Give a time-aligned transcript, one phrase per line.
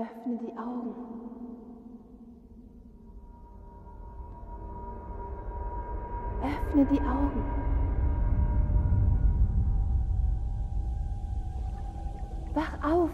[0.00, 0.94] Öffne die Augen.
[6.42, 7.44] Öffne die Augen.
[12.54, 13.10] Wach auf.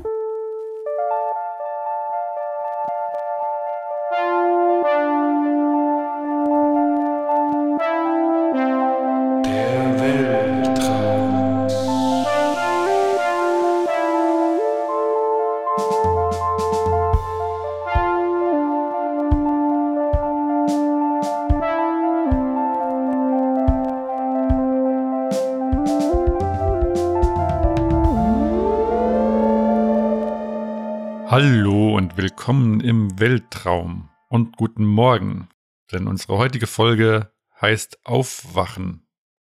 [33.66, 35.48] Im Weltraum und guten Morgen,
[35.92, 39.02] denn unsere heutige Folge heißt Aufwachen.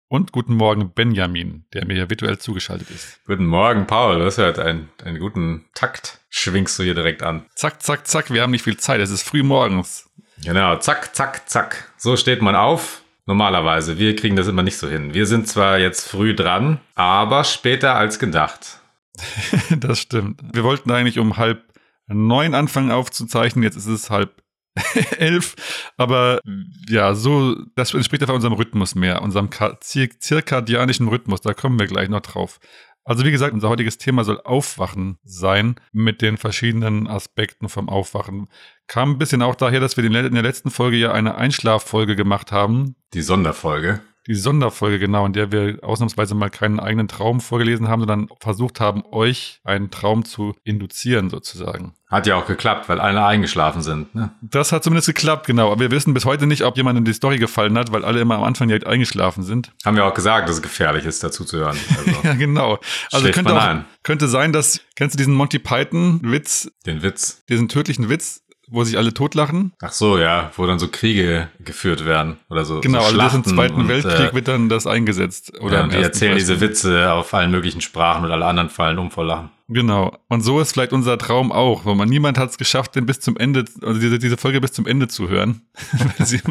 [0.09, 3.21] Und guten Morgen Benjamin, der mir hier virtuell zugeschaltet ist.
[3.25, 4.19] Guten Morgen, Paul.
[4.19, 6.19] Das hört einen, einen guten Takt.
[6.29, 7.45] Schwingst du hier direkt an.
[7.55, 10.09] Zack, zack, zack, wir haben nicht viel Zeit, es ist früh morgens.
[10.43, 11.93] Genau, zack, zack, zack.
[11.95, 13.03] So steht man auf.
[13.25, 13.97] Normalerweise.
[13.97, 15.13] Wir kriegen das immer nicht so hin.
[15.13, 18.81] Wir sind zwar jetzt früh dran, aber später als gedacht.
[19.77, 20.41] das stimmt.
[20.51, 21.70] Wir wollten eigentlich um halb
[22.13, 24.41] neun anfangen aufzuzeichnen, jetzt ist es halb
[25.17, 25.55] elf,
[25.97, 26.39] aber
[26.87, 31.77] ja, so, das entspricht einfach unserem Rhythmus mehr, unserem ka- zir zirkadianischen Rhythmus, da kommen
[31.79, 32.59] wir gleich noch drauf.
[33.03, 38.47] Also wie gesagt, unser heutiges Thema soll Aufwachen sein mit den verschiedenen Aspekten vom Aufwachen.
[38.87, 42.51] Kam ein bisschen auch daher, dass wir in der letzten Folge ja eine Einschlaffolge gemacht
[42.51, 44.01] haben, Die Sonderfolge.
[44.27, 48.79] Die Sonderfolge, genau, in der wir ausnahmsweise mal keinen eigenen Traum vorgelesen haben, sondern versucht
[48.79, 51.93] haben, euch einen Traum zu induzieren, sozusagen.
[52.07, 54.13] Hat ja auch geklappt, weil alle eingeschlafen sind.
[54.13, 54.31] Ne?
[54.41, 55.71] Das hat zumindest geklappt, genau.
[55.71, 58.35] Aber wir wissen bis heute nicht, ob jemandem die Story gefallen hat, weil alle immer
[58.35, 59.71] am Anfang direkt eingeschlafen sind.
[59.85, 61.77] Haben wir auch gesagt, dass es gefährlich ist, dazu zu hören.
[61.97, 62.79] Also, Ja, genau.
[63.11, 67.43] Also könnte, auch, könnte sein, dass, kennst du diesen Monty Python-Witz, den Witz.
[67.47, 69.73] diesen tödlichen Witz, wo sich alle totlachen?
[69.81, 72.79] Ach so, ja, wo dann so Kriege geführt werden oder so.
[72.79, 75.59] Genau, so also das im Zweiten und, Weltkrieg äh, wird dann das eingesetzt.
[75.59, 76.49] Oder ja, die erzählen vielleicht.
[76.49, 79.49] diese Witze auf allen möglichen Sprachen und alle anderen fallen um vor Lachen.
[79.73, 80.17] Genau.
[80.27, 83.21] Und so ist vielleicht unser Traum auch, weil man niemand hat es geschafft, den bis
[83.21, 85.61] zum Ende, also diese, diese Folge bis zum Ende zu hören,
[86.17, 86.41] weil sie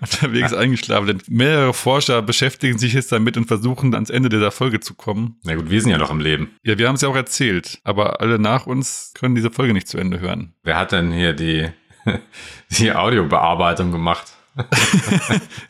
[0.00, 1.28] unterwegs eingeschlafen sind.
[1.28, 5.40] Mehrere Forscher beschäftigen sich jetzt damit und versuchen ans Ende dieser Folge zu kommen.
[5.42, 6.52] Na gut, wir sind ja noch im Leben.
[6.62, 9.88] Ja, wir haben es ja auch erzählt, aber alle nach uns können diese Folge nicht
[9.88, 10.54] zu Ende hören.
[10.62, 11.68] Wer hat denn hier die,
[12.78, 14.32] die Audiobearbeitung gemacht?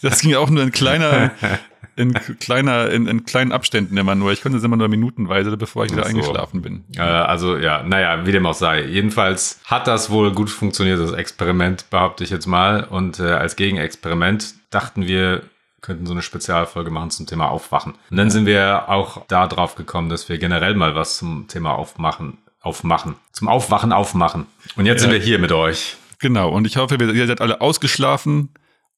[0.03, 1.30] Das ging auch nur in kleiner,
[1.97, 4.32] in kleiner, in, in kleinen Abständen immer nur.
[4.32, 6.08] Ich konnte es immer nur minutenweise, bevor ich wieder so.
[6.08, 6.84] eingeschlafen bin.
[6.97, 8.84] Äh, also ja, naja, wie dem auch sei.
[8.84, 12.84] Jedenfalls hat das wohl gut funktioniert, das Experiment, behaupte ich jetzt mal.
[12.84, 15.42] Und äh, als Gegenexperiment dachten wir,
[15.80, 17.94] könnten so eine Spezialfolge machen zum Thema Aufwachen.
[18.10, 21.72] Und dann sind wir auch da drauf gekommen, dass wir generell mal was zum Thema
[21.74, 24.47] Aufmachen, aufmachen, zum Aufwachen aufmachen.
[24.76, 25.09] Und jetzt Ja.
[25.10, 25.97] sind wir hier mit euch.
[26.20, 26.50] Genau.
[26.50, 28.50] Und ich hoffe, ihr seid alle ausgeschlafen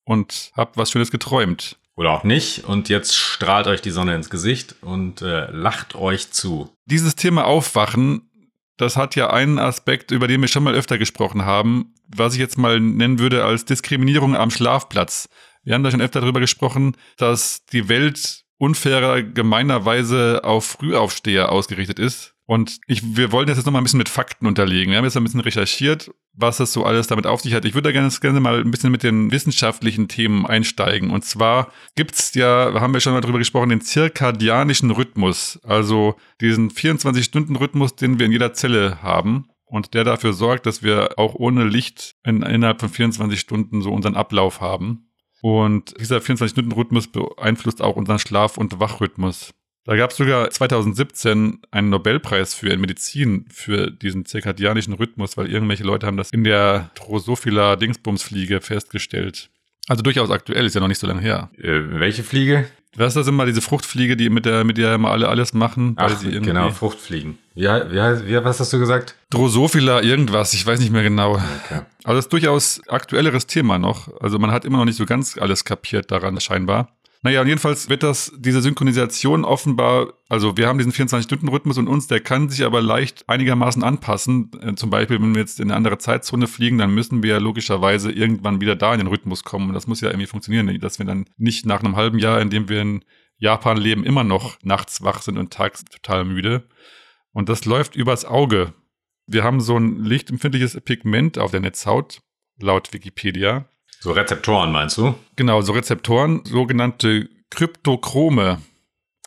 [0.05, 1.79] und habt was Schönes geträumt.
[1.97, 2.65] Oder auch nicht.
[2.65, 6.71] Und jetzt strahlt euch die Sonne ins Gesicht und äh, lacht euch zu.
[6.87, 8.31] Dieses Thema Aufwachen,
[8.77, 12.41] das hat ja einen Aspekt, über den wir schon mal öfter gesprochen haben, was ich
[12.41, 15.29] jetzt mal nennen würde als Diskriminierung am Schlafplatz.
[15.63, 21.99] Wir haben da schon öfter darüber gesprochen, dass die Welt unfairer gemeinerweise auf Frühaufsteher ausgerichtet
[21.99, 22.34] ist.
[22.47, 24.91] Und ich, wir wollen das jetzt nochmal ein bisschen mit Fakten unterlegen.
[24.91, 27.65] Wir haben jetzt ein bisschen recherchiert, was das so alles damit auf sich hat.
[27.65, 31.11] Ich würde da gerne, gerne mal ein bisschen mit den wissenschaftlichen Themen einsteigen.
[31.11, 35.59] Und zwar gibt's ja, haben wir schon mal drüber gesprochen, den zirkadianischen Rhythmus.
[35.63, 39.49] Also diesen 24-Stunden-Rhythmus, den wir in jeder Zelle haben.
[39.65, 43.91] Und der dafür sorgt, dass wir auch ohne Licht in, innerhalb von 24 Stunden so
[43.91, 45.09] unseren Ablauf haben.
[45.41, 49.55] Und dieser 24-Stunden-Rhythmus beeinflusst auch unseren Schlaf- und Wachrhythmus.
[49.87, 55.51] Da gab es sogar 2017 einen Nobelpreis für in Medizin für diesen zirkadianischen Rhythmus, weil
[55.51, 59.51] irgendwelche Leute haben das in der Drosophila Dingsbumsfliege festgestellt.
[59.87, 61.51] Also durchaus aktuell, ist ja noch nicht so lange her.
[61.59, 62.67] Äh, welche Fliege?
[62.97, 65.95] Was ist das immer, diese Fruchtfliege, die mit der, mit der immer alle alles machen?
[65.97, 67.37] Ach, sie irgendwie- genau, Fruchtfliegen.
[67.55, 69.17] Wie, hei- wie, heißt- wie, was hast du gesagt?
[69.31, 71.33] Drosophila irgendwas, ich weiß nicht mehr genau.
[71.35, 71.81] Okay.
[72.05, 74.09] Also das ist durchaus aktuelleres Thema noch.
[74.23, 76.89] Also man hat immer noch nicht so ganz alles kapiert daran scheinbar.
[77.25, 82.07] Naja, und jedenfalls wird das, diese Synchronisation offenbar, also wir haben diesen 24-Stunden-Rhythmus und uns,
[82.07, 84.51] der kann sich aber leicht einigermaßen anpassen.
[84.61, 87.39] Äh, zum Beispiel, wenn wir jetzt in eine andere Zeitzone fliegen, dann müssen wir ja
[87.39, 89.69] logischerweise irgendwann wieder da in den Rhythmus kommen.
[89.69, 92.51] Und das muss ja irgendwie funktionieren, dass wir dann nicht nach einem halben Jahr, in
[92.51, 93.03] dem wir in
[93.39, 96.69] Japan leben, immer noch nachts wach sind und tags total müde.
[97.33, 98.75] Und das läuft übers Auge.
[99.27, 102.21] Wir haben so ein lichtempfindliches Pigment auf der Netzhaut,
[102.61, 103.67] laut Wikipedia.
[104.05, 105.15] So Rezeptoren meinst du?
[105.37, 108.61] Genau, so Rezeptoren, sogenannte Kryptochrome.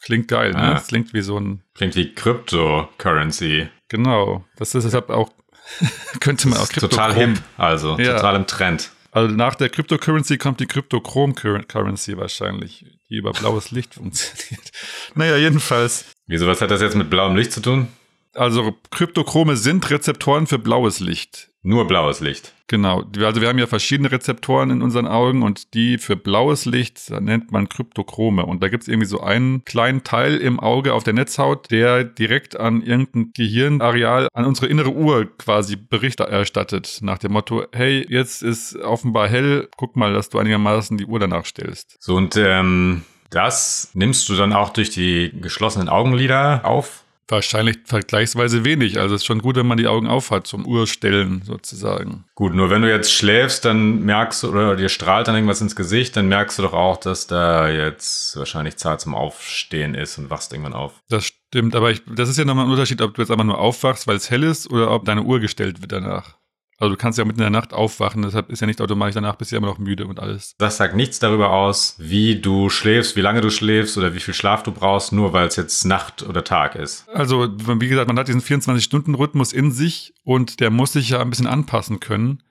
[0.03, 0.57] Klingt geil, ne?
[0.59, 0.73] Ah.
[0.75, 3.69] Das klingt wie so ein, Klingt wie Cryptocurrency.
[3.87, 4.45] genau.
[4.55, 5.31] Das ist deshalb auch,
[6.19, 8.17] Könnte man auch ist total Kryptochrom- hip, also Ja.
[8.17, 8.91] total im Trend.
[9.11, 14.71] Also nach der Cryptocurrency kommt die Cryptochrom-Currency wahrscheinlich, die über blaues Licht funktioniert.
[15.15, 16.05] Naja, jedenfalls.
[16.27, 17.87] Wieso, was hat das jetzt mit blauem Licht zu tun?
[18.35, 21.49] Also Kryptochrome sind Rezeptoren für blaues Licht.
[21.67, 22.53] Nur blaues Licht.
[22.67, 23.03] Genau.
[23.19, 27.51] Also wir haben ja verschiedene Rezeptoren in unseren Augen und die für blaues Licht nennt
[27.51, 28.45] man Kryptochrome.
[28.45, 32.05] Und da gibt es irgendwie so einen kleinen Teil im Auge auf der Netzhaut, der
[32.05, 36.99] direkt an irgendein Gehirnareal, an unsere innere Uhr quasi Bericht erstattet.
[37.01, 41.19] Nach dem Motto, hey, jetzt ist offenbar hell, guck mal, dass du einigermaßen die Uhr
[41.19, 41.97] danach stellst.
[41.99, 47.03] So, und ähm, das nimmst du dann auch durch die geschlossenen Augenlider auf?
[47.29, 48.99] Wahrscheinlich vergleichsweise wenig.
[48.99, 52.23] Also es ist schon gut, wenn man die Augen auf hat zum Uhrstellen sozusagen.
[52.35, 55.75] Gut, nur wenn du jetzt schläfst, dann merkst du, oder dir strahlt dann irgendwas ins
[55.75, 60.29] Gesicht, dann merkst du doch auch, dass da jetzt wahrscheinlich Zeit zum Aufstehen ist und
[60.29, 60.93] wachst irgendwann auf.
[61.09, 63.59] Das stimmt, aber ich, das ist ja nochmal ein Unterschied, ob du jetzt einfach nur
[63.59, 66.37] aufwachst, weil es hell ist, oder ob deine Uhr gestellt wird danach.
[66.79, 69.35] Also du kannst ja mitten in der Nacht aufwachen, deshalb ist ja nicht automatisch danach
[69.35, 70.55] bist du ja immer noch müde und alles.
[70.59, 74.35] Das sagt nichts darüber aus, wie du schläfst, wie lange du schläfst oder wie viel
[74.35, 77.09] Schlaf du brauchst, nur weil es jetzt Nacht oder Tag ist.
[77.09, 81.31] Also, wie gesagt, man hat diesen 24-Stunden-Rhythmus in sich und der muss sich ja ein
[81.31, 82.43] bisschen anpassen können.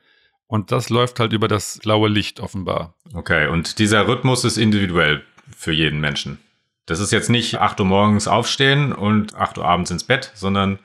[0.49, 2.95] Und das läuft halt über das blaue Licht offenbar.
[3.15, 5.25] Okay, und dieser Rhythmus ist individuell
[5.57, 6.39] für jeden Menschen.
[6.87, 10.79] Das ist jetzt nicht 8 Uhr morgens aufstehen und 8 Uhr abends ins Bett, sondern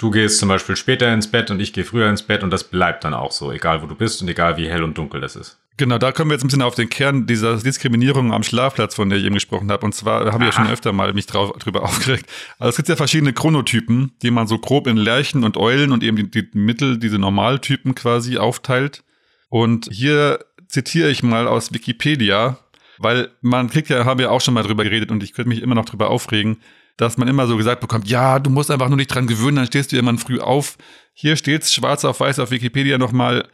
[0.00, 2.64] du gehst zum Beispiel später ins Bett und ich gehe früher ins Bett und das
[2.64, 5.36] bleibt dann auch so, egal wo du bist und egal wie hell und dunkel das
[5.36, 5.58] ist.
[5.76, 9.08] Genau, da kommen wir jetzt ein bisschen auf den Kern dieser Diskriminierung am Schlafplatz, von
[9.08, 9.84] der ich eben gesprochen habe.
[9.84, 12.26] Und zwar habe ich ja schon öfter mal mich drauf, drüber aufgeregt.
[12.58, 16.02] Also es gibt ja verschiedene Chronotypen, die man so grob in Lerchen und Eulen und
[16.02, 19.04] eben die, die Mittel, diese Normaltypen quasi aufteilt.
[19.48, 22.58] Und hier zitiere ich mal aus Wikipedia,
[22.98, 25.62] weil man kriegt ja, haben wir auch schon mal drüber geredet und ich könnte mich
[25.62, 26.58] immer noch drüber aufregen,
[27.00, 29.66] dass man immer so gesagt bekommt, ja, du musst einfach nur nicht dran gewöhnen, dann
[29.66, 30.76] stehst du irgendwann früh auf.
[31.14, 33.48] Hier steht's schwarz auf weiß auf Wikipedia nochmal,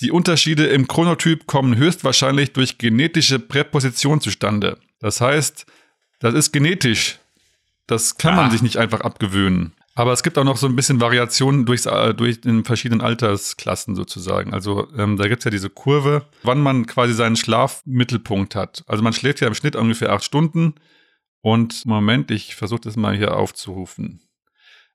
[0.00, 4.78] die Unterschiede im Chronotyp kommen höchstwahrscheinlich durch genetische Präposition zustande.
[5.00, 5.66] Das heißt,
[6.20, 7.18] das ist genetisch.
[7.88, 8.50] Das kann man Ah.
[8.50, 9.72] sich nicht einfach abgewöhnen.
[9.96, 13.94] Aber es gibt auch noch so ein bisschen Variationen durchs, äh, durch den verschiedenen Altersklassen
[13.96, 14.52] sozusagen.
[14.54, 18.84] Also ähm, da gibt's ja diese Kurve, wann man quasi seinen Schlafmittelpunkt hat.
[18.86, 20.74] Also man schläft ja im Schnitt ungefähr acht Stunden.
[21.44, 24.22] Und Moment, ich versuche das mal hier aufzurufen.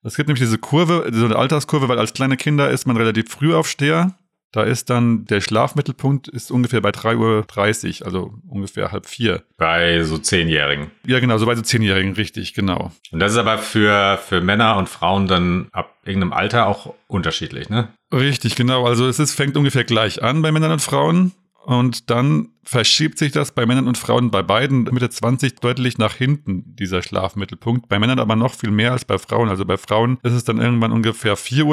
[0.01, 3.29] Es gibt nämlich diese Kurve, so eine Alterskurve, weil als kleine Kinder ist man relativ
[3.29, 4.15] früh aufsteher.
[4.51, 9.43] Da ist dann der Schlafmittelpunkt ist ungefähr bei 3.30 Uhr, also ungefähr halb vier.
[9.57, 10.89] Bei so Zehnjährigen.
[11.05, 12.91] Ja, genau, so bei so Zehnjährigen, richtig, genau.
[13.11, 17.69] Und das ist aber für, für Männer und Frauen dann ab irgendeinem Alter auch unterschiedlich,
[17.69, 17.89] ne?
[18.11, 18.87] Richtig, genau.
[18.87, 21.31] Also es ist, fängt ungefähr gleich an bei Männern und Frauen.
[21.69, 26.15] Und dann verschiebt sich das bei Männern und Frauen bei beiden Mitte 20 deutlich nach
[26.15, 27.87] hinten, dieser Schlafmittelpunkt.
[27.87, 29.49] Bei Männern aber noch viel mehr als bei Frauen.
[29.49, 31.65] Also bei Frauen ist es dann irgendwann ungefähr 4.30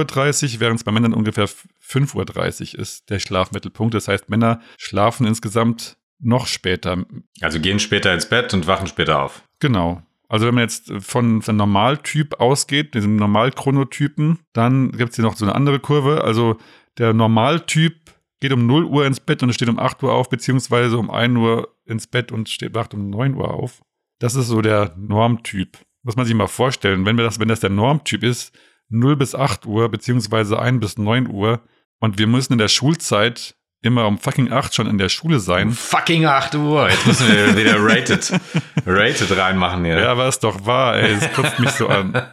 [0.53, 3.95] Uhr, während es bei Männern ungefähr 5.30 Uhr ist, der Schlafmittelpunkt.
[3.95, 7.07] Das heißt, Männer schlafen insgesamt noch später.
[7.41, 9.45] Also gehen später ins Bett und wachen später auf.
[9.61, 10.03] Genau.
[10.29, 15.37] Also wenn man jetzt von einem Normaltyp ausgeht, diesem Normalchronotypen, dann gibt es hier noch
[15.37, 16.23] so eine andere Kurve.
[16.23, 16.59] Also
[16.99, 18.07] der Normaltyp
[18.41, 21.37] geht um 0 Uhr ins Bett und steht um 8 Uhr auf, beziehungsweise um 1
[21.37, 23.83] Uhr ins Bett und steht wacht um 9 Uhr auf.
[24.19, 25.79] Das ist so der Normtyp.
[26.03, 28.57] Muss man sich mal vorstellen, wenn wir das, wenn das der Normtyp ist,
[28.89, 31.61] 0 bis 8 Uhr, beziehungsweise 1 bis 9 Uhr,
[31.99, 35.71] und wir müssen in der Schulzeit immer um fucking 8 schon in der Schule sein.
[35.71, 36.89] Fucking 8 Uhr.
[36.91, 38.33] Jetzt müssen wir wieder rated,
[38.87, 39.99] rated reinmachen hier.
[39.99, 42.13] Ja, aber ist doch wahr, ey, es kotzt mich so an.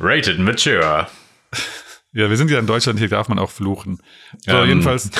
[0.00, 1.06] Rated mature.
[2.14, 3.98] Ja, wir sind ja in Deutschland, hier darf man auch fluchen.
[4.46, 4.68] So, Ähm.
[4.68, 5.10] jedenfalls,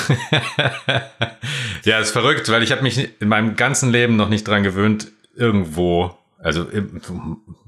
[1.85, 5.09] Ja, ist verrückt, weil ich habe mich in meinem ganzen Leben noch nicht dran gewöhnt,
[5.35, 6.67] irgendwo, also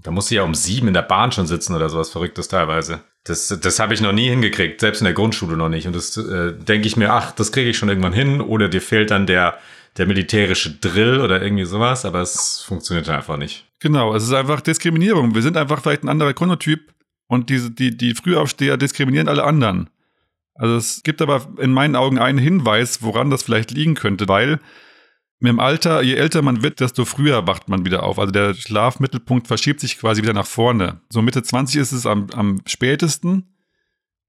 [0.03, 3.01] da musste ich ja um sieben in der Bahn schon sitzen oder sowas Verrücktes teilweise.
[3.25, 5.87] Das, das habe ich noch nie hingekriegt, selbst in der Grundschule noch nicht.
[5.87, 8.43] Und das äh, denke ich mir, ach, das kriege ich schon irgendwann hin.
[8.43, 9.57] Oder dir fehlt dann der,
[9.97, 13.65] der militärische Drill oder irgendwie sowas, aber es funktioniert einfach nicht.
[13.81, 15.35] genau, es ist einfach Diskriminierung.
[15.35, 16.93] Wir sind einfach vielleicht ein anderer Chronotyp
[17.27, 19.91] und diese, die, die Frühaufsteher diskriminieren alle anderen.
[20.55, 24.61] Also es gibt aber in meinen Augen einen Hinweis, woran das vielleicht liegen könnte, weil
[25.41, 28.19] mit dem Alter, je älter man wird, desto früher wacht man wieder auf.
[28.19, 31.01] Also der Schlafmittelpunkt verschiebt sich quasi wieder nach vorne.
[31.11, 33.55] So Mitte 20 ist es am, am spätesten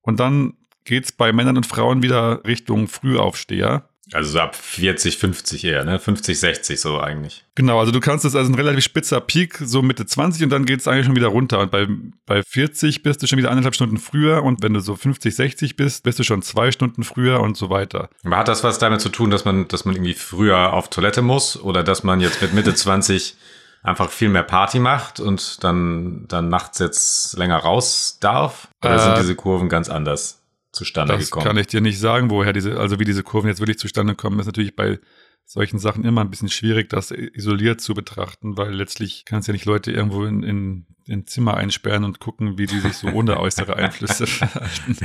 [0.01, 3.89] und dann geht's bei Männern und Frauen wieder Richtung Frühaufsteher.
[4.13, 6.00] Also so ab 40, 50 eher, ne?
[6.00, 7.43] 50, 60 so eigentlich.
[7.55, 10.65] Genau, also du kannst das also ein relativ spitzer Peak, so Mitte 20 und dann
[10.65, 11.59] geht es eigentlich schon wieder runter.
[11.59, 11.88] Und bei,
[12.25, 15.75] bei 40 bist du schon wieder eineinhalb Stunden früher und wenn du so 50, 60
[15.75, 18.09] bist, bist du schon zwei Stunden früher und so weiter.
[18.24, 21.24] Aber hat das was damit zu tun, dass man, dass man irgendwie früher auf Toilette
[21.24, 23.35] muss oder dass man jetzt mit Mitte 20
[23.81, 28.67] einfach viel mehr Party macht und dann, dann nachts jetzt länger raus darf?
[28.83, 30.44] Oder äh, sind diese Kurven ganz anders
[30.75, 31.46] zustande das gekommen?
[31.46, 34.15] Das kann ich dir nicht sagen, woher diese, also wie diese Kurven jetzt wirklich zustande
[34.15, 35.00] kommen, ist natürlich bei
[35.46, 39.53] solchen Sachen immer ein bisschen schwierig, das isoliert zu betrachten, weil letztlich kannst du ja
[39.53, 43.39] nicht Leute irgendwo in, in, in Zimmer einsperren und gucken, wie die sich so ohne
[43.39, 44.98] äußere Einflüsse verhalten.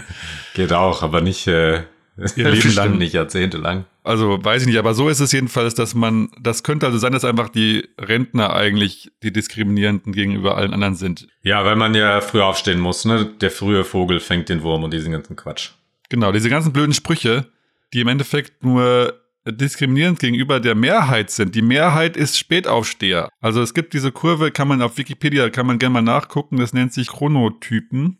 [0.54, 1.84] Geht auch, aber nicht äh,
[2.36, 3.84] ihr Leben lang, nicht jahrzehntelang.
[4.02, 7.12] Also weiß ich nicht, aber so ist es jedenfalls, dass man, das könnte also sein,
[7.12, 11.28] dass einfach die Rentner eigentlich die Diskriminierenden gegenüber allen anderen sind.
[11.42, 13.26] Ja, weil man ja früh aufstehen muss, ne?
[13.40, 15.70] Der frühe Vogel fängt den Wurm und diesen ganzen Quatsch.
[16.08, 17.46] Genau, diese ganzen blöden Sprüche,
[17.92, 19.14] die im Endeffekt nur
[19.46, 21.54] diskriminierend gegenüber der Mehrheit sind.
[21.54, 23.30] Die Mehrheit ist Spätaufsteher.
[23.40, 26.72] Also es gibt diese Kurve, kann man auf Wikipedia, kann man gerne mal nachgucken, das
[26.72, 28.18] nennt sich Chronotypen.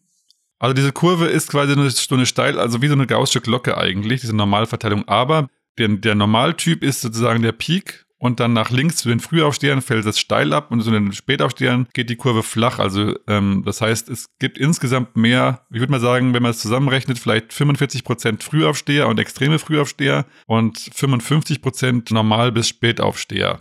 [0.61, 4.37] Also diese Kurve ist quasi eine steil, also wie so eine gaußsche Glocke eigentlich, diese
[4.37, 5.09] Normalverteilung.
[5.09, 5.49] Aber
[5.79, 10.05] der, der Normaltyp ist sozusagen der Peak und dann nach links zu den Frühaufstehern fällt
[10.05, 12.79] es steil ab und zu den Spätaufstehern geht die Kurve flach.
[12.79, 16.59] Also ähm, das heißt, es gibt insgesamt mehr, ich würde mal sagen, wenn man es
[16.59, 23.61] zusammenrechnet, vielleicht 45 Prozent Frühaufsteher und extreme Frühaufsteher und 55 Prozent Normal- bis Spätaufsteher.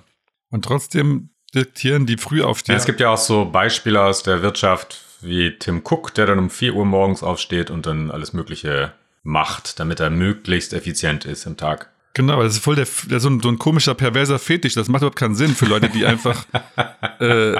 [0.49, 2.75] Und trotzdem diktieren die Frühaufsteher.
[2.75, 6.39] Ja, es gibt ja auch so Beispiele aus der Wirtschaft wie Tim Cook, der dann
[6.39, 11.45] um 4 Uhr morgens aufsteht und dann alles Mögliche macht, damit er möglichst effizient ist
[11.45, 11.89] im Tag.
[12.13, 14.73] Genau, das ist voll der, der so, ein, so ein komischer, perverser Fetisch.
[14.73, 16.45] Das macht überhaupt keinen Sinn für Leute, die einfach.
[17.19, 17.55] äh,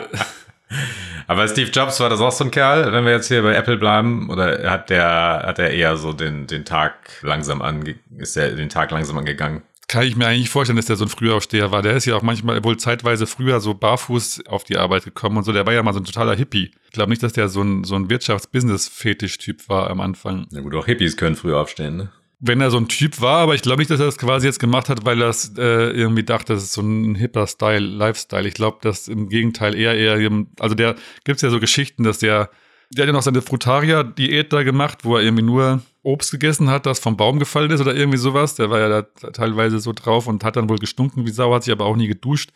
[1.28, 3.78] aber Steve Jobs war das auch so ein Kerl, wenn wir jetzt hier bei Apple
[3.78, 8.52] bleiben, oder hat der, hat er eher so den, den Tag langsam ange, ist er
[8.52, 9.62] den Tag langsam angegangen?
[9.90, 11.82] Kann ich mir eigentlich vorstellen, dass der so ein Frühaufsteher war.
[11.82, 15.44] Der ist ja auch manchmal wohl zeitweise früher so barfuß auf die Arbeit gekommen und
[15.44, 15.52] so.
[15.52, 16.72] Der war ja mal so ein totaler Hippie.
[16.86, 20.46] Ich glaube nicht, dass der so ein, so ein Wirtschafts-Business-Fetisch-Typ war am Anfang.
[20.52, 22.12] Na gut, auch Hippies können früh aufstehen, ne?
[22.40, 24.60] wenn er so ein Typ war, aber ich glaube nicht, dass er das quasi jetzt
[24.60, 28.48] gemacht hat, weil er es äh, irgendwie dachte, das ist so ein hipper Style, Lifestyle.
[28.48, 32.50] Ich glaube, dass im Gegenteil eher eher, also der gibt's ja so Geschichten, dass der,
[32.92, 36.86] der hat ja noch seine Frutaria-Diät da gemacht, wo er irgendwie nur Obst gegessen hat,
[36.86, 38.56] das vom Baum gefallen ist oder irgendwie sowas.
[38.56, 41.64] Der war ja da teilweise so drauf und hat dann wohl gestunken wie Sau, hat
[41.64, 42.52] sich aber auch nie geduscht.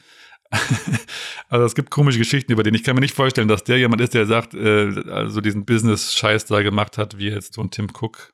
[1.49, 2.73] also es gibt komische Geschichten über den.
[2.73, 6.45] Ich kann mir nicht vorstellen, dass der jemand ist, der sagt, äh, also diesen Business-Scheiß
[6.45, 8.33] da gemacht hat, wie jetzt so ein Tim Cook.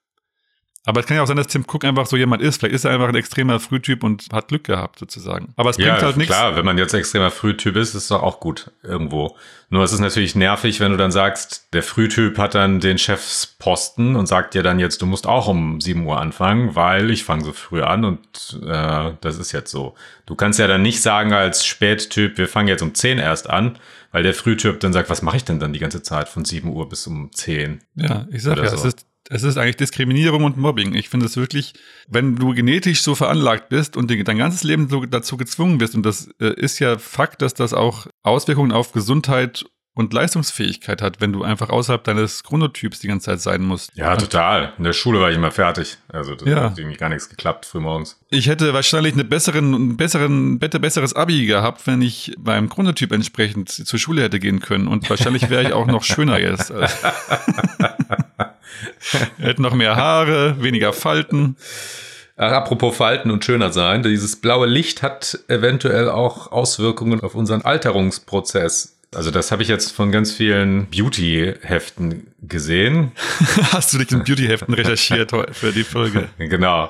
[0.86, 2.60] Aber es kann ja auch sein, dass Tim Cook einfach so jemand ist.
[2.60, 5.54] Vielleicht ist er einfach ein extremer Frühtyp und hat Glück gehabt, sozusagen.
[5.58, 6.34] Aber es bringt ja, halt nichts.
[6.34, 9.36] Klar, wenn man jetzt extremer Frühtyp ist, ist es doch auch gut irgendwo.
[9.70, 14.16] Nur es ist natürlich nervig, wenn du dann sagst, der Frühtyp hat dann den Chefsposten
[14.16, 17.44] und sagt dir dann jetzt, du musst auch um 7 Uhr anfangen, weil ich fange
[17.44, 19.96] so früh an und äh, das ist jetzt so.
[20.26, 23.78] Du kannst ja dann nicht sagen als Spättyp, wir fangen jetzt um 10 erst an,
[24.12, 26.70] weil der Frühtyp dann sagt, was mache ich denn dann die ganze Zeit von 7
[26.70, 27.82] Uhr bis um 10?
[27.96, 28.76] Ja, ich sag ja, so.
[28.76, 30.96] es ist es ist eigentlich Diskriminierung und Mobbing.
[30.96, 31.74] Ich finde es wirklich,
[32.08, 36.04] wenn du genetisch so veranlagt bist und dein ganzes Leben so dazu gezwungen bist, und
[36.04, 41.34] das äh, ist ja Fakt, dass das auch Auswirkungen auf Gesundheit und Leistungsfähigkeit hat, wenn
[41.34, 43.92] du einfach außerhalb deines Chronotyps die ganze Zeit sein musst.
[43.96, 44.74] Ja, total.
[44.78, 45.98] In der Schule war ich immer fertig.
[46.08, 46.70] Also das ja.
[46.70, 48.18] hat irgendwie gar nichts geklappt frühmorgens.
[48.30, 53.70] Ich hätte wahrscheinlich eine besseren, ein besseren, besseres Abi gehabt, wenn ich beim Chronotyp entsprechend
[53.70, 54.88] zur Schule hätte gehen können.
[54.88, 56.72] Und wahrscheinlich wäre ich auch noch schöner jetzt.
[59.38, 61.56] hätte noch mehr Haare, weniger Falten.
[62.42, 67.64] Ach, apropos Falten und schöner sein, dieses blaue Licht hat eventuell auch Auswirkungen auf unseren
[67.64, 68.98] Alterungsprozess.
[69.14, 73.12] Also das habe ich jetzt von ganz vielen Beauty-Heften gesehen.
[73.74, 76.30] Hast du dich in Beauty-Heften recherchiert für die Folge?
[76.38, 76.90] Genau.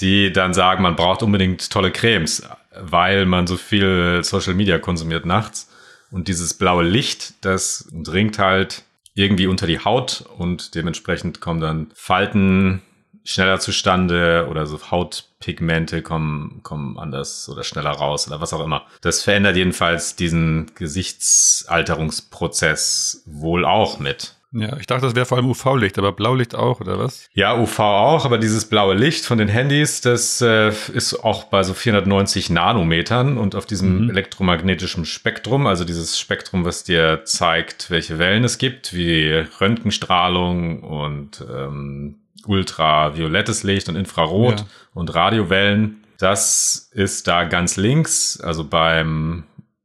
[0.00, 2.42] Die dann sagen, man braucht unbedingt tolle Cremes,
[2.78, 5.68] weil man so viel Social Media konsumiert nachts.
[6.10, 8.82] Und dieses blaue Licht, das dringt halt
[9.14, 12.82] irgendwie unter die Haut und dementsprechend kommen dann Falten
[13.24, 18.84] schneller zustande oder so Hautpigmente kommen, kommen anders oder schneller raus oder was auch immer.
[19.00, 24.34] Das verändert jedenfalls diesen Gesichtsalterungsprozess wohl auch mit.
[24.52, 27.28] Ja, ich dachte, das wäre vor allem UV-Licht, aber Blaulicht auch, oder was?
[27.32, 31.62] Ja, UV auch, aber dieses blaue Licht von den Handys, das äh, ist auch bei
[31.62, 34.10] so 490 Nanometern und auf diesem mhm.
[34.10, 41.44] elektromagnetischen Spektrum, also dieses Spektrum, was dir zeigt, welche Wellen es gibt, wie Röntgenstrahlung und
[41.50, 42.16] ähm,
[42.46, 44.66] ultraviolettes Licht und Infrarot ja.
[44.92, 46.04] und Radiowellen.
[46.18, 49.44] Das ist da ganz links, also beim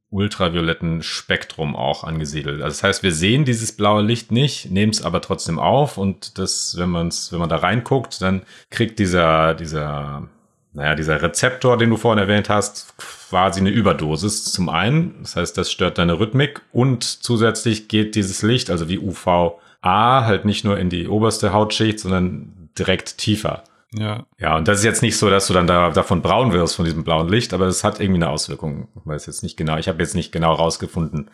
[0.10, 2.62] ultravioletten Spektrum auch angesiedelt.
[2.62, 6.38] Also das heißt, wir sehen dieses blaue Licht nicht, nehmen es aber trotzdem auf und
[6.38, 10.28] das, wenn man wenn man da reinguckt, dann kriegt dieser, dieser,
[10.74, 15.16] naja, dieser Rezeptor, den du vorhin erwähnt hast, quasi eine Überdosis zum einen.
[15.22, 20.46] Das heißt, das stört deine Rhythmik und zusätzlich geht dieses Licht, also wie UVA, halt
[20.46, 23.64] nicht nur in die oberste Hautschicht, sondern direkt tiefer.
[23.94, 24.25] Ja.
[24.38, 26.86] Ja, und das ist jetzt nicht so, dass du dann da, davon braun wirst von
[26.86, 28.89] diesem blauen Licht, aber es hat irgendwie eine Auswirkung.
[28.96, 31.29] Ich weiß jetzt nicht genau, ich habe jetzt nicht genau rausgefunden,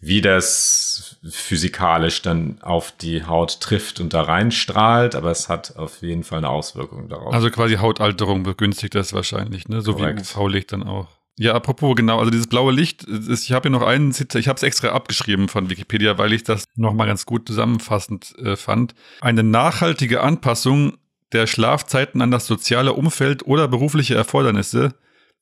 [0.00, 6.00] wie das physikalisch dann auf die Haut trifft und da reinstrahlt, aber es hat auf
[6.02, 7.34] jeden Fall eine Auswirkung darauf.
[7.34, 9.82] Also quasi Hautalterung begünstigt das wahrscheinlich, ne?
[9.82, 10.20] So Korrekt.
[10.20, 11.08] wie UV-Licht dann auch.
[11.36, 14.56] Ja, apropos, genau, also dieses blaue Licht, ist, ich habe hier noch einen ich habe
[14.56, 18.94] es extra abgeschrieben von Wikipedia, weil ich das nochmal ganz gut zusammenfassend äh, fand.
[19.20, 20.98] Eine nachhaltige Anpassung
[21.32, 24.94] der Schlafzeiten an das soziale Umfeld oder berufliche Erfordernisse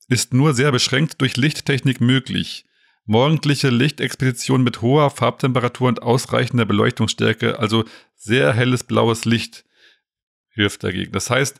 [0.07, 2.65] ist nur sehr beschränkt durch Lichttechnik möglich.
[3.05, 9.65] Morgendliche Lichtexposition mit hoher Farbtemperatur und ausreichender Beleuchtungsstärke, also sehr helles blaues Licht,
[10.49, 11.11] hilft dagegen.
[11.11, 11.59] Das heißt,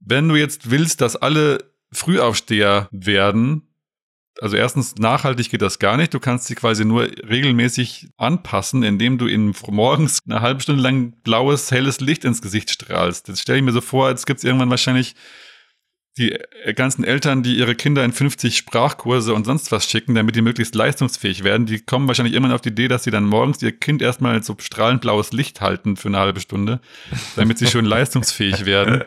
[0.00, 3.71] wenn du jetzt willst, dass alle Frühaufsteher werden,
[4.42, 6.12] also erstens nachhaltig geht das gar nicht.
[6.12, 11.12] Du kannst sie quasi nur regelmäßig anpassen, indem du ihnen morgens eine halbe Stunde lang
[11.22, 13.28] blaues, helles Licht ins Gesicht strahlst.
[13.28, 15.14] Das stelle ich mir so vor, als gibt es irgendwann wahrscheinlich
[16.18, 16.36] die
[16.74, 20.74] ganzen Eltern, die ihre Kinder in 50 Sprachkurse und sonst was schicken, damit die möglichst
[20.74, 24.02] leistungsfähig werden, die kommen wahrscheinlich immer auf die Idee, dass sie dann morgens ihr Kind
[24.02, 26.80] erstmal so strahlend blaues Licht halten für eine halbe Stunde,
[27.36, 29.04] damit sie schön leistungsfähig werden.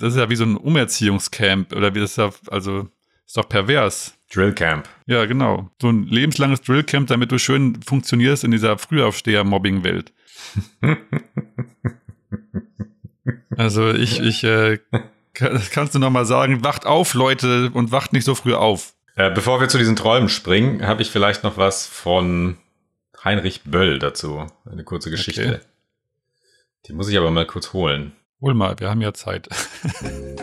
[0.00, 2.88] Das ist ja wie so ein Umerziehungscamp oder wie das ist ja, also
[3.24, 4.15] ist doch pervers.
[4.32, 4.88] Drillcamp.
[5.06, 5.70] Ja, genau.
[5.80, 10.12] So ein lebenslanges Drillcamp, damit du schön funktionierst in dieser Frühaufsteher-Mobbing-Welt.
[13.56, 14.78] also ich, ich, äh,
[15.34, 18.94] das kannst du nochmal sagen, wacht auf, Leute, und wacht nicht so früh auf.
[19.14, 22.58] Äh, bevor wir zu diesen Träumen springen, habe ich vielleicht noch was von
[23.24, 24.46] Heinrich Böll dazu.
[24.70, 25.46] Eine kurze Geschichte.
[25.46, 25.60] Okay.
[26.86, 28.12] Die muss ich aber mal kurz holen.
[28.40, 29.48] Hol mal, wir haben ja Zeit.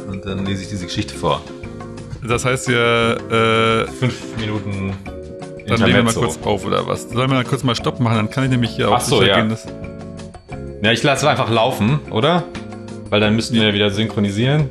[0.08, 1.44] Und dann lese ich diese Geschichte vor.
[2.28, 3.18] Das heißt, wir,
[3.88, 4.94] äh, Fünf Minuten.
[5.68, 6.20] dann nehmen wir mal Intermezzo.
[6.22, 7.10] kurz auf, oder was?
[7.10, 8.16] Sollen wir dann kurz mal Stopp machen?
[8.18, 9.36] Dann kann ich nämlich hier auf so, sicher ja.
[9.42, 9.50] gehen.
[9.50, 9.66] Dass,
[10.82, 12.44] Ja, ich lasse einfach laufen, oder?
[13.10, 14.70] Weil dann müssten wir wieder synchronisieren.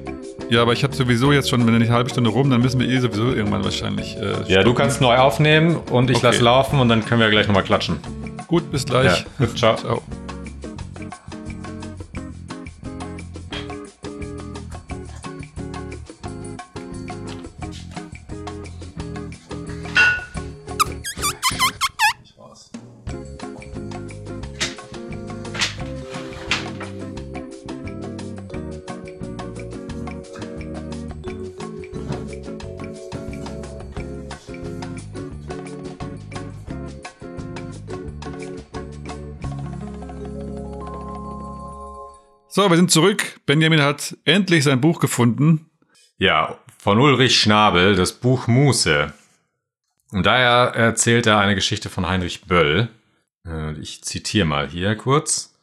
[0.50, 2.88] ja, aber ich habe sowieso jetzt schon, wenn eine halbe Stunde rum, dann müssen wir
[2.88, 4.16] eh sowieso irgendwann wahrscheinlich.
[4.16, 6.27] Äh, Ja, du kannst neu aufnehmen und ich Okay.
[6.27, 7.98] lasse laufen und dann können wir gleich nochmal klatschen.
[8.48, 9.24] Gut, bis gleich.
[9.38, 9.77] Ja, ciao.
[9.77, 10.03] Ciao.
[42.62, 43.40] So, wir sind zurück.
[43.44, 45.68] Benjamin hat endlich sein Buch gefunden.
[46.18, 49.12] Ja, von Ulrich Schnabel, das Buch Muße.
[50.12, 52.88] Und daher erzählt er eine Geschichte von Heinrich Böll.
[53.44, 55.59] Äh, Ich zitiere mal hier kurz.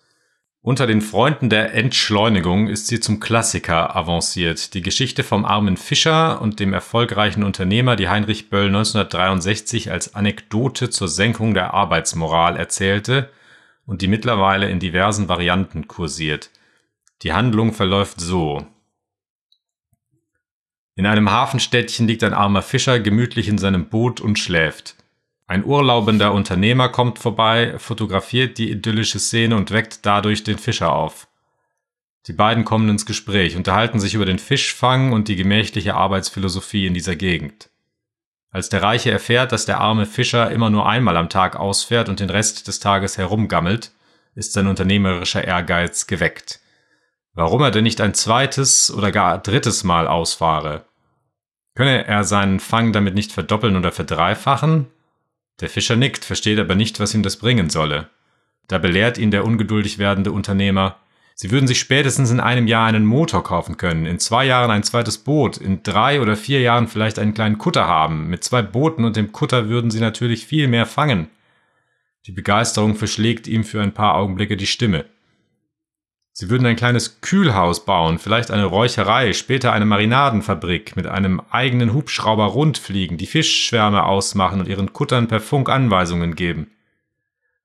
[0.59, 4.73] Unter den Freunden der Entschleunigung ist sie zum Klassiker avanciert.
[4.73, 10.89] Die Geschichte vom armen Fischer und dem erfolgreichen Unternehmer, die Heinrich Böll 1963 als Anekdote
[10.89, 13.29] zur Senkung der Arbeitsmoral erzählte
[13.85, 16.49] und die mittlerweile in diversen Varianten kursiert.
[17.21, 18.65] Die Handlung verläuft so.
[20.95, 24.95] In einem Hafenstädtchen liegt ein armer Fischer gemütlich in seinem Boot und schläft.
[25.47, 31.27] Ein urlaubender Unternehmer kommt vorbei, fotografiert die idyllische Szene und weckt dadurch den Fischer auf.
[32.27, 36.93] Die beiden kommen ins Gespräch, unterhalten sich über den Fischfang und die gemächliche Arbeitsphilosophie in
[36.93, 37.69] dieser Gegend.
[38.51, 42.19] Als der Reiche erfährt, dass der arme Fischer immer nur einmal am Tag ausfährt und
[42.19, 43.91] den Rest des Tages herumgammelt,
[44.35, 46.59] ist sein unternehmerischer Ehrgeiz geweckt.
[47.33, 50.85] Warum er denn nicht ein zweites oder gar drittes Mal ausfahre?
[51.75, 54.87] Könne er seinen Fang damit nicht verdoppeln oder verdreifachen?
[55.61, 58.09] Der Fischer nickt, versteht aber nicht, was ihm das bringen solle.
[58.67, 60.97] Da belehrt ihn der ungeduldig werdende Unternehmer,
[61.41, 64.83] Sie würden sich spätestens in einem Jahr einen Motor kaufen können, in zwei Jahren ein
[64.83, 68.27] zweites Boot, in drei oder vier Jahren vielleicht einen kleinen Kutter haben.
[68.27, 71.29] Mit zwei Booten und dem Kutter würden Sie natürlich viel mehr fangen.
[72.27, 75.05] Die Begeisterung verschlägt ihm für ein paar Augenblicke die Stimme.
[76.39, 81.91] Sie würden ein kleines Kühlhaus bauen, vielleicht eine Räucherei, später eine Marinadenfabrik, mit einem eigenen
[81.93, 86.71] Hubschrauber rundfliegen, die Fischschwärme ausmachen und ihren Kuttern per Funk Anweisungen geben.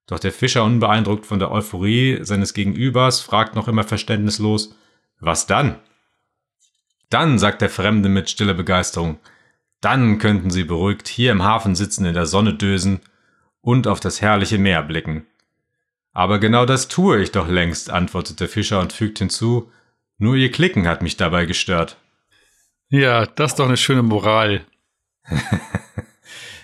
[0.09, 4.75] Doch der Fischer, unbeeindruckt von der Euphorie seines Gegenübers, fragt noch immer verständnislos,
[5.21, 5.79] was dann?
[7.11, 9.21] Dann, sagt der Fremde mit stiller Begeisterung,
[9.83, 13.03] dann könnten Sie beruhigt hier im Hafen sitzen, in der Sonne dösen
[13.61, 15.29] und auf das herrliche Meer blicken.
[16.15, 19.71] Aber genau das tue ich doch längst, antwortet der Fischer und fügt hinzu,
[20.17, 21.99] nur Ihr Klicken hat mich dabei gestört.
[22.89, 24.65] Ja, das ist doch eine schöne Moral.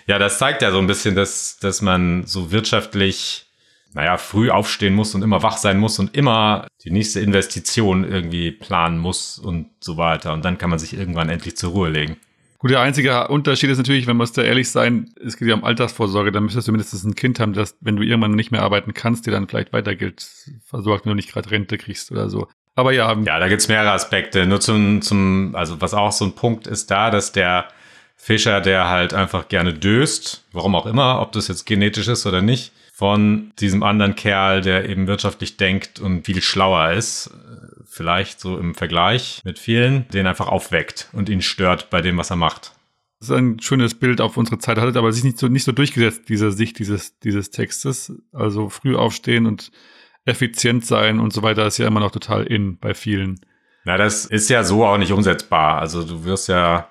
[0.07, 3.45] Ja, das zeigt ja so ein bisschen, dass, dass man so wirtschaftlich
[3.93, 8.51] naja, früh aufstehen muss und immer wach sein muss und immer die nächste Investition irgendwie
[8.51, 10.33] planen muss und so weiter.
[10.33, 12.17] Und dann kann man sich irgendwann endlich zur Ruhe legen.
[12.61, 15.63] Gut, der einzige Unterschied ist natürlich, wenn wir da ehrlich sein, es geht ja um
[15.63, 18.93] Altersvorsorge, dann müsstest du mindestens ein Kind haben, das, wenn du irgendwann nicht mehr arbeiten
[18.93, 20.29] kannst, dir dann vielleicht weitergilt,
[20.63, 22.47] versorgt, wenn du nicht gerade Rente kriegst oder so.
[22.75, 23.17] Aber ja.
[23.25, 24.45] Ja, da gibt's mehrere Aspekte.
[24.45, 27.67] Nur zum, zum, also was auch so ein Punkt ist da, dass der
[28.15, 32.43] Fischer, der halt einfach gerne döst, warum auch immer, ob das jetzt genetisch ist oder
[32.43, 37.31] nicht, von diesem anderen Kerl, der eben wirtschaftlich denkt und viel schlauer ist,
[37.91, 42.29] vielleicht so im Vergleich mit vielen, den einfach aufweckt und ihn stört bei dem, was
[42.29, 42.71] er macht.
[43.19, 45.73] Das ist ein schönes Bild auf unsere Zeit, hat aber sich nicht so, nicht so
[45.73, 48.13] durchgesetzt, diese Sicht dieses, dieses Textes.
[48.31, 49.71] Also früh aufstehen und
[50.23, 53.41] effizient sein und so weiter ist ja immer noch total in bei vielen.
[53.83, 55.79] Na, das ist ja so auch nicht umsetzbar.
[55.79, 56.87] Also du wirst ja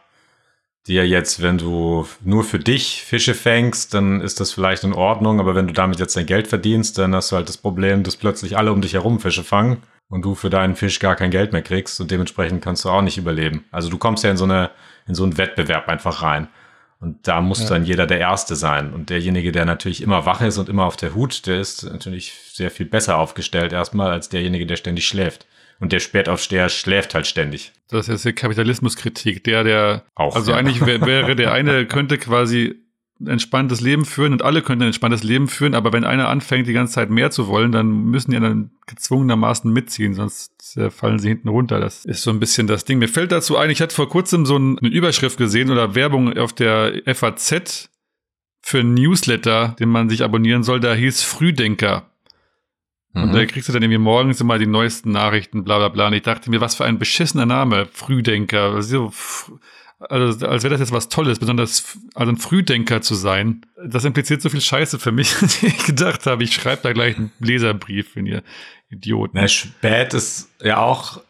[0.87, 5.41] dir jetzt, wenn du nur für dich Fische fängst, dann ist das vielleicht in Ordnung,
[5.41, 8.17] aber wenn du damit jetzt dein Geld verdienst, dann hast du halt das Problem, dass
[8.17, 9.79] plötzlich alle um dich herum Fische fangen
[10.11, 13.01] und du für deinen Fisch gar kein Geld mehr kriegst und dementsprechend kannst du auch
[13.03, 13.64] nicht überleben.
[13.70, 14.70] Also du kommst ja in so eine
[15.07, 16.49] in so einen Wettbewerb einfach rein.
[17.01, 17.68] Und da muss ja.
[17.70, 18.92] dann jeder der Erste sein.
[18.92, 22.35] Und derjenige, der natürlich immer wach ist und immer auf der Hut, der ist natürlich
[22.53, 25.46] sehr viel besser aufgestellt erstmal als derjenige, der ständig schläft.
[25.79, 27.73] Und der Spätaufsteher schläft halt ständig.
[27.88, 29.42] Das ist die Kapitalismuskritik.
[29.44, 30.59] Der, der, auch, also ja.
[30.59, 32.83] eigentlich wär, wäre der eine, könnte quasi
[33.27, 36.73] entspanntes Leben führen und alle könnten ein entspanntes Leben führen, aber wenn einer anfängt, die
[36.73, 41.29] ganze Zeit mehr zu wollen, dann müssen die dann gezwungenermaßen mitziehen, sonst äh, fallen sie
[41.29, 41.81] hinten runter.
[41.81, 42.99] Das ist so ein bisschen das Ding.
[42.99, 46.53] Mir fällt dazu ein, ich hatte vor kurzem so eine Überschrift gesehen oder Werbung auf
[46.53, 47.91] der FAZ
[48.63, 52.11] für ein Newsletter, den man sich abonnieren soll, da hieß Frühdenker.
[53.13, 53.23] Mhm.
[53.23, 56.07] Und da kriegst du dann irgendwie morgens immer die neuesten Nachrichten, bla bla bla.
[56.09, 58.75] Und ich dachte mir, was für ein beschissener Name, Frühdenker.
[58.75, 59.13] Also,
[60.01, 63.67] also als wäre das jetzt was Tolles, besonders also ein Frühdenker zu sein.
[63.85, 67.17] Das impliziert so viel Scheiße für mich, dass ich gedacht habe, ich schreibe da gleich
[67.17, 68.43] einen Leserbrief, wenn ihr
[68.91, 69.37] Idioten.
[69.37, 71.21] Na, spät ist ja auch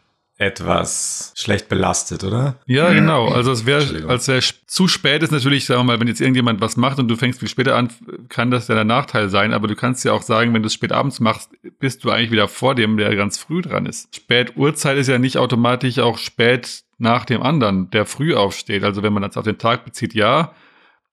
[0.41, 2.55] etwas schlecht belastet, oder?
[2.65, 3.27] Ja, genau.
[3.27, 6.61] Also es wäre, als wäre zu spät ist natürlich, sagen wir mal, wenn jetzt irgendjemand
[6.61, 7.89] was macht und du fängst viel später an,
[8.27, 9.53] kann das ja der Nachteil sein.
[9.53, 12.31] Aber du kannst ja auch sagen, wenn du es spät abends machst, bist du eigentlich
[12.31, 14.15] wieder vor dem, der ganz früh dran ist.
[14.15, 18.83] Spät Uhrzeit ist ja nicht automatisch auch spät nach dem anderen, der früh aufsteht.
[18.83, 20.55] Also wenn man das auf den Tag bezieht, ja.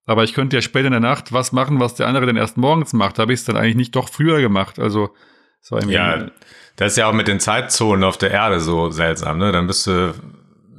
[0.06, 2.56] Aber ich könnte ja später in der Nacht was machen, was der andere dann erst
[2.56, 3.18] morgens macht.
[3.18, 4.78] Habe ich es dann eigentlich nicht doch früher gemacht.
[4.78, 5.10] Also
[5.60, 6.26] so ja,
[6.76, 9.38] das ist ja auch mit den Zeitzonen auf der Erde so seltsam.
[9.38, 9.52] Ne?
[9.52, 10.14] Dann bist du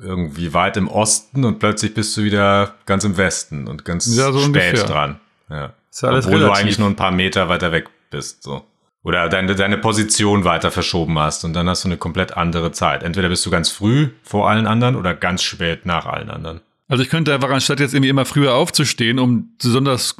[0.01, 4.31] irgendwie weit im Osten und plötzlich bist du wieder ganz im Westen und ganz ja,
[4.31, 4.83] so spät ungefähr.
[4.85, 5.19] dran.
[5.49, 5.73] Ja.
[5.91, 6.57] Ist ja alles Obwohl relativ.
[6.57, 8.43] du eigentlich nur ein paar Meter weiter weg bist.
[8.43, 8.65] So.
[9.03, 13.03] Oder deine, deine Position weiter verschoben hast und dann hast du eine komplett andere Zeit.
[13.03, 16.61] Entweder bist du ganz früh vor allen anderen oder ganz spät nach allen anderen.
[16.87, 20.15] Also ich könnte einfach anstatt jetzt irgendwie immer früher aufzustehen, um besonders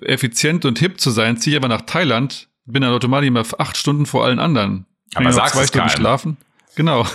[0.00, 3.76] effizient und hip zu sein, ziehe ich aber nach Thailand, bin dann automatisch immer acht
[3.76, 4.86] Stunden vor allen anderen.
[5.14, 5.96] Aber sagst zwei Stunden keinem.
[5.96, 6.36] schlafen.
[6.76, 7.06] Genau.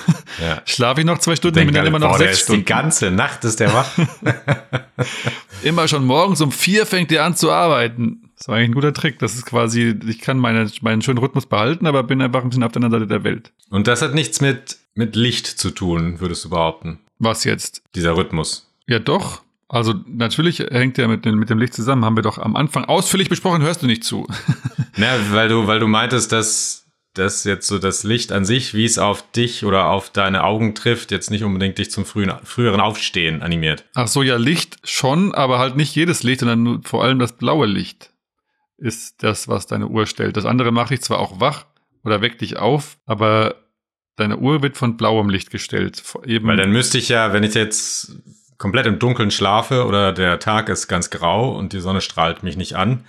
[0.41, 0.61] Ja.
[0.65, 2.61] Schlafe ich noch zwei Stunden, bin dann immer noch boah, sechs Stunden.
[2.61, 3.91] Die ganze Nacht ist der wach.
[5.63, 8.29] immer schon morgens um vier fängt er an zu arbeiten.
[8.37, 9.19] Das war eigentlich ein guter Trick.
[9.19, 12.63] Das ist quasi, ich kann meine, meinen schönen Rhythmus behalten, aber bin einfach ein bisschen
[12.63, 13.51] auf der anderen Seite der Welt.
[13.69, 16.99] Und das hat nichts mit, mit Licht zu tun, würdest du behaupten.
[17.17, 17.81] Was jetzt?
[17.95, 18.71] Dieser Rhythmus.
[18.87, 19.41] Ja, doch.
[19.69, 23.29] Also natürlich hängt der mit, mit dem Licht zusammen, haben wir doch am Anfang ausführlich
[23.29, 24.27] besprochen, hörst du nicht zu.
[24.97, 28.85] Na, weil du, weil du meintest, dass das jetzt so das Licht an sich, wie
[28.85, 32.79] es auf dich oder auf deine Augen trifft, jetzt nicht unbedingt dich zum frühen, früheren
[32.79, 33.85] Aufstehen animiert.
[33.93, 37.67] Ach so, ja, Licht schon, aber halt nicht jedes Licht, sondern vor allem das blaue
[37.67, 38.11] Licht
[38.77, 40.37] ist das, was deine Uhr stellt.
[40.37, 41.65] Das andere macht dich zwar auch wach
[42.03, 43.55] oder weckt dich auf, aber
[44.15, 46.01] deine Uhr wird von blauem Licht gestellt.
[46.25, 48.15] Eben Weil dann müsste ich ja, wenn ich jetzt
[48.59, 52.57] komplett im Dunkeln schlafe oder der Tag ist ganz grau und die Sonne strahlt mich
[52.57, 53.05] nicht an,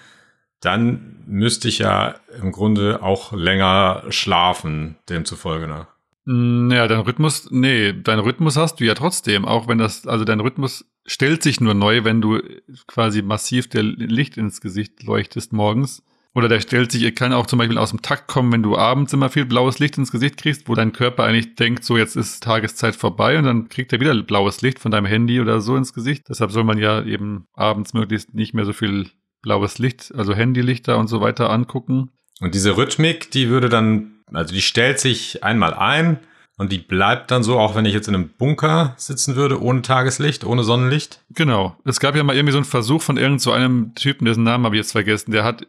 [0.60, 5.88] dann müsste ich ja im Grunde auch länger schlafen, demzufolge nach.
[6.24, 10.40] Naja, dein Rhythmus, nee, dein Rhythmus hast du ja trotzdem, auch wenn das, also dein
[10.40, 12.40] Rhythmus stellt sich nur neu, wenn du
[12.86, 16.04] quasi massiv der Licht ins Gesicht leuchtest morgens.
[16.34, 19.12] Oder der stellt sich, kann auch zum Beispiel aus dem Takt kommen, wenn du abends
[19.12, 22.42] immer viel blaues Licht ins Gesicht kriegst, wo dein Körper eigentlich denkt, so jetzt ist
[22.42, 25.92] Tageszeit vorbei und dann kriegt er wieder blaues Licht von deinem Handy oder so ins
[25.92, 26.28] Gesicht.
[26.28, 29.10] Deshalb soll man ja eben abends möglichst nicht mehr so viel
[29.42, 32.10] blaues Licht, also Handylichter und so weiter angucken.
[32.40, 36.20] Und diese Rhythmik, die würde dann, also die stellt sich einmal ein
[36.58, 39.82] und die bleibt dann so, auch wenn ich jetzt in einem Bunker sitzen würde, ohne
[39.82, 41.22] Tageslicht, ohne Sonnenlicht?
[41.30, 41.76] Genau.
[41.84, 44.64] Es gab ja mal irgendwie so einen Versuch von irgend so einem Typen, dessen Namen
[44.64, 45.66] habe ich jetzt vergessen, der hat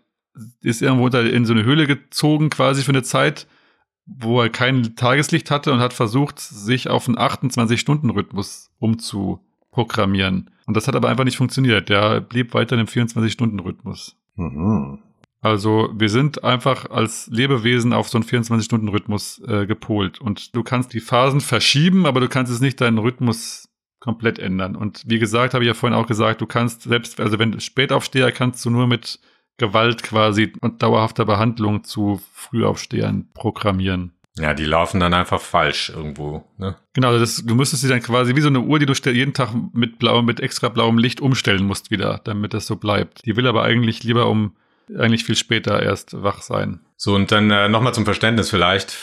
[0.61, 3.47] ist irgendwo in so eine Höhle gezogen quasi für eine Zeit,
[4.05, 10.49] wo er kein Tageslicht hatte und hat versucht, sich auf einen 28-Stunden-Rhythmus umzuprogrammieren.
[10.65, 11.89] Und das hat aber einfach nicht funktioniert.
[11.89, 14.15] Der blieb weiter im 24-Stunden-Rhythmus.
[14.35, 14.99] Mhm.
[15.41, 20.21] Also wir sind einfach als Lebewesen auf so einen 24-Stunden-Rhythmus äh, gepolt.
[20.21, 23.67] Und du kannst die Phasen verschieben, aber du kannst es nicht deinen Rhythmus
[23.99, 24.75] komplett ändern.
[24.75, 27.59] Und wie gesagt, habe ich ja vorhin auch gesagt, du kannst selbst, also wenn du
[27.59, 29.19] Spätaufsteher, kannst du nur mit
[29.61, 34.11] Gewalt quasi und dauerhafter Behandlung zu Frühaufstehern programmieren.
[34.37, 36.43] Ja, die laufen dann einfach falsch irgendwo.
[36.57, 36.75] Ne?
[36.93, 39.33] Genau, also das, du müsstest sie dann quasi wie so eine Uhr, die du jeden
[39.33, 43.25] Tag mit blauem, mit extra blauem Licht umstellen musst wieder, damit das so bleibt.
[43.25, 44.55] Die will aber eigentlich lieber um
[44.97, 46.79] eigentlich viel später erst wach sein.
[46.97, 48.95] So, und dann äh, nochmal zum Verständnis vielleicht,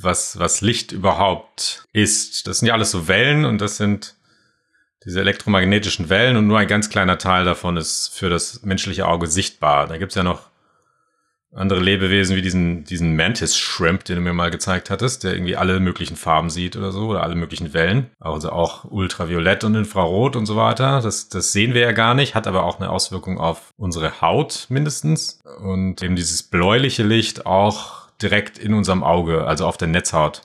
[0.00, 2.46] was, was Licht überhaupt ist.
[2.46, 4.16] Das sind ja alles so Wellen und das sind
[5.08, 9.26] diese elektromagnetischen Wellen und nur ein ganz kleiner Teil davon ist für das menschliche Auge
[9.26, 9.86] sichtbar.
[9.86, 10.50] Da gibt's ja noch
[11.54, 15.80] andere Lebewesen wie diesen, diesen Mantis-Shrimp, den du mir mal gezeigt hattest, der irgendwie alle
[15.80, 18.10] möglichen Farben sieht oder so, oder alle möglichen Wellen.
[18.20, 21.00] Also auch Ultraviolett und Infrarot und so weiter.
[21.00, 24.66] Das, das sehen wir ja gar nicht, hat aber auch eine Auswirkung auf unsere Haut
[24.68, 25.40] mindestens.
[25.64, 30.42] Und eben dieses bläuliche Licht auch direkt in unserem Auge, also auf der Netzhaut.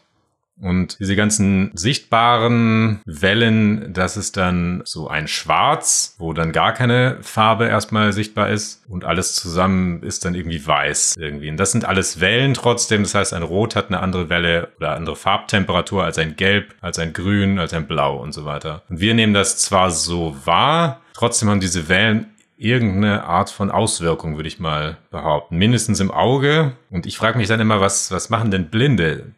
[0.61, 7.17] Und diese ganzen sichtbaren Wellen, das ist dann so ein Schwarz, wo dann gar keine
[7.21, 11.49] Farbe erstmal sichtbar ist und alles zusammen ist dann irgendwie weiß irgendwie.
[11.49, 13.03] Und das sind alles Wellen trotzdem.
[13.03, 16.99] Das heißt, ein Rot hat eine andere Welle oder andere Farbtemperatur als ein Gelb, als
[16.99, 18.83] ein Grün, als ein Blau und so weiter.
[18.89, 24.37] Und wir nehmen das zwar so wahr, trotzdem haben diese Wellen irgendeine Art von Auswirkung,
[24.37, 25.57] würde ich mal behaupten.
[25.57, 26.73] Mindestens im Auge.
[26.89, 29.33] Und ich frage mich dann immer, was, was machen denn Blinde?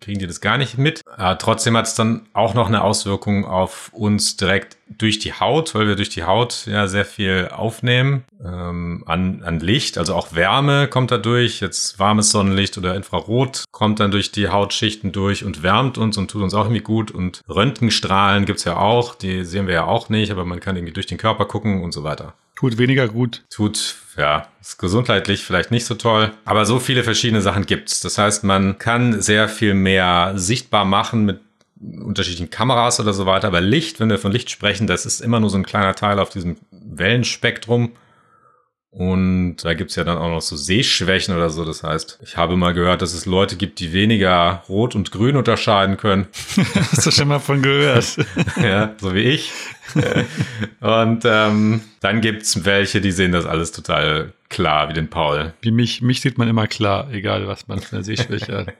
[0.00, 1.02] Kriegen die das gar nicht mit.
[1.16, 5.74] Äh, trotzdem hat es dann auch noch eine Auswirkung auf uns direkt durch die Haut,
[5.74, 9.98] weil wir durch die Haut ja sehr viel aufnehmen ähm, an, an Licht.
[9.98, 11.60] Also auch Wärme kommt da durch.
[11.60, 16.30] Jetzt warmes Sonnenlicht oder Infrarot kommt dann durch die Hautschichten durch und wärmt uns und
[16.30, 17.10] tut uns auch irgendwie gut.
[17.10, 20.94] Und Röntgenstrahlen gibt's ja auch, die sehen wir ja auch nicht, aber man kann irgendwie
[20.94, 22.34] durch den Körper gucken und so weiter.
[22.60, 23.42] Tut weniger gut.
[23.48, 26.32] Tut, ja, ist gesundheitlich vielleicht nicht so toll.
[26.44, 28.00] Aber so viele verschiedene Sachen gibt's.
[28.00, 31.40] Das heißt, man kann sehr viel mehr sichtbar machen mit
[31.80, 33.48] unterschiedlichen Kameras oder so weiter.
[33.48, 36.18] Aber Licht, wenn wir von Licht sprechen, das ist immer nur so ein kleiner Teil
[36.18, 37.92] auf diesem Wellenspektrum.
[38.92, 41.64] Und da gibt's ja dann auch noch so Sehschwächen oder so.
[41.64, 45.36] Das heißt, ich habe mal gehört, dass es Leute gibt, die weniger Rot und Grün
[45.36, 46.26] unterscheiden können.
[46.90, 48.16] Hast du schon mal von gehört?
[48.60, 49.52] ja, so wie ich.
[50.80, 55.54] und ähm, dann gibt's welche, die sehen das alles total klar, wie den Paul.
[55.62, 58.74] Wie mich, mich sieht man immer klar, egal was man für eine Sehschwäche hat.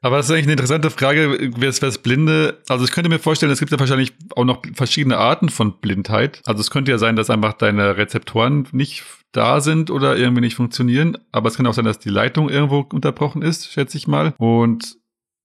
[0.00, 2.58] Aber das ist eigentlich eine interessante Frage, wer ist, wer ist Blinde?
[2.68, 6.40] Also ich könnte mir vorstellen, es gibt ja wahrscheinlich auch noch verschiedene Arten von Blindheit.
[6.44, 9.04] Also es könnte ja sein, dass einfach deine Rezeptoren nicht
[9.36, 11.18] da sind oder irgendwie nicht funktionieren.
[11.32, 14.34] Aber es kann auch sein, dass die Leitung irgendwo unterbrochen ist, schätze ich mal.
[14.38, 14.96] Und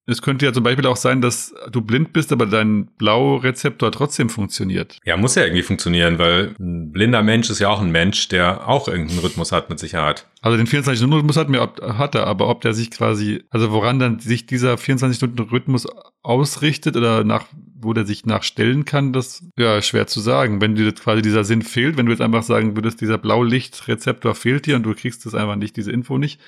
[0.10, 4.30] es könnte ja zum Beispiel auch sein, dass du blind bist, aber dein Blaurezeptor trotzdem
[4.30, 5.00] funktioniert.
[5.06, 8.68] Ja, muss ja irgendwie funktionieren, weil ein blinder Mensch ist ja auch ein Mensch, der
[8.68, 10.26] auch irgendeinen Rhythmus hat mit Sicherheit.
[10.42, 14.20] Also den 24-Stunden-Rhythmus hat, mir, hat er, aber ob der sich quasi, also woran dann
[14.20, 15.88] sich dieser 24-Stunden-Rhythmus
[16.24, 17.46] ausrichtet oder nach,
[17.76, 20.62] wo der sich nachstellen kann, das ja schwer zu sagen.
[20.62, 24.66] Wenn dir quasi dieser Sinn fehlt, wenn du jetzt einfach sagen würdest, dieser Blaulichtrezeptor fehlt
[24.66, 26.40] dir und du kriegst das einfach nicht, diese Info nicht,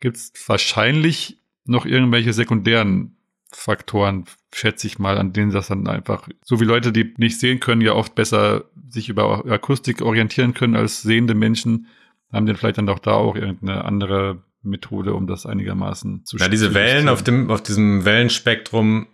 [0.00, 1.37] gibt es wahrscheinlich
[1.68, 3.16] noch irgendwelche sekundären
[3.50, 7.60] Faktoren, schätze ich mal, an denen das dann einfach, so wie Leute, die nicht sehen
[7.60, 11.86] können, ja oft besser sich über Akustik orientieren können als sehende Menschen,
[12.32, 16.48] haben dann vielleicht dann auch da auch irgendeine andere Methode, um das einigermaßen zu Ja,
[16.48, 19.06] diese Wellen auf dem, auf diesem Wellenspektrum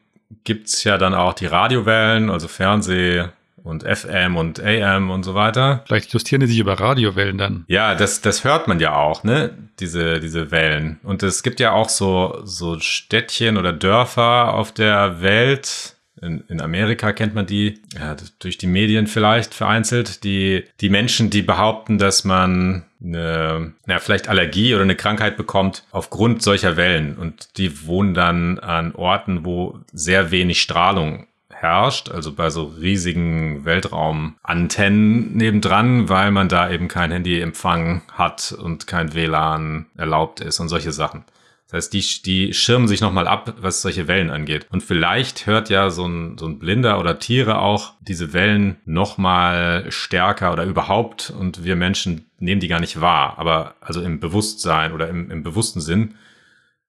[0.42, 3.26] gibt's ja dann auch die Radiowellen, also Fernseh,
[3.64, 5.83] und FM und AM und so weiter.
[5.87, 7.64] Vielleicht justieren die sich über Radiowellen dann.
[7.66, 9.57] Ja, das, das hört man ja auch, ne?
[9.81, 11.00] Diese, diese Wellen.
[11.03, 15.96] Und es gibt ja auch so, so Städtchen oder Dörfer auf der Welt.
[16.20, 21.31] In, in Amerika kennt man die, ja, durch die Medien vielleicht vereinzelt, die, die Menschen,
[21.31, 27.16] die behaupten, dass man eine, ja, vielleicht Allergie oder eine Krankheit bekommt aufgrund solcher Wellen.
[27.16, 31.27] Und die wohnen dann an Orten, wo sehr wenig Strahlung
[31.64, 38.87] herrscht, also bei so riesigen Weltraumantennen nebendran, weil man da eben kein Handyempfang hat und
[38.87, 41.24] kein WLAN erlaubt ist und solche Sachen.
[41.66, 44.66] Das heißt, die, die schirmen sich nochmal ab, was solche Wellen angeht.
[44.70, 49.87] Und vielleicht hört ja so ein, so ein Blinder oder Tiere auch diese Wellen nochmal
[49.88, 53.38] stärker oder überhaupt und wir Menschen nehmen die gar nicht wahr.
[53.38, 56.14] Aber also im Bewusstsein oder im, im bewussten Sinn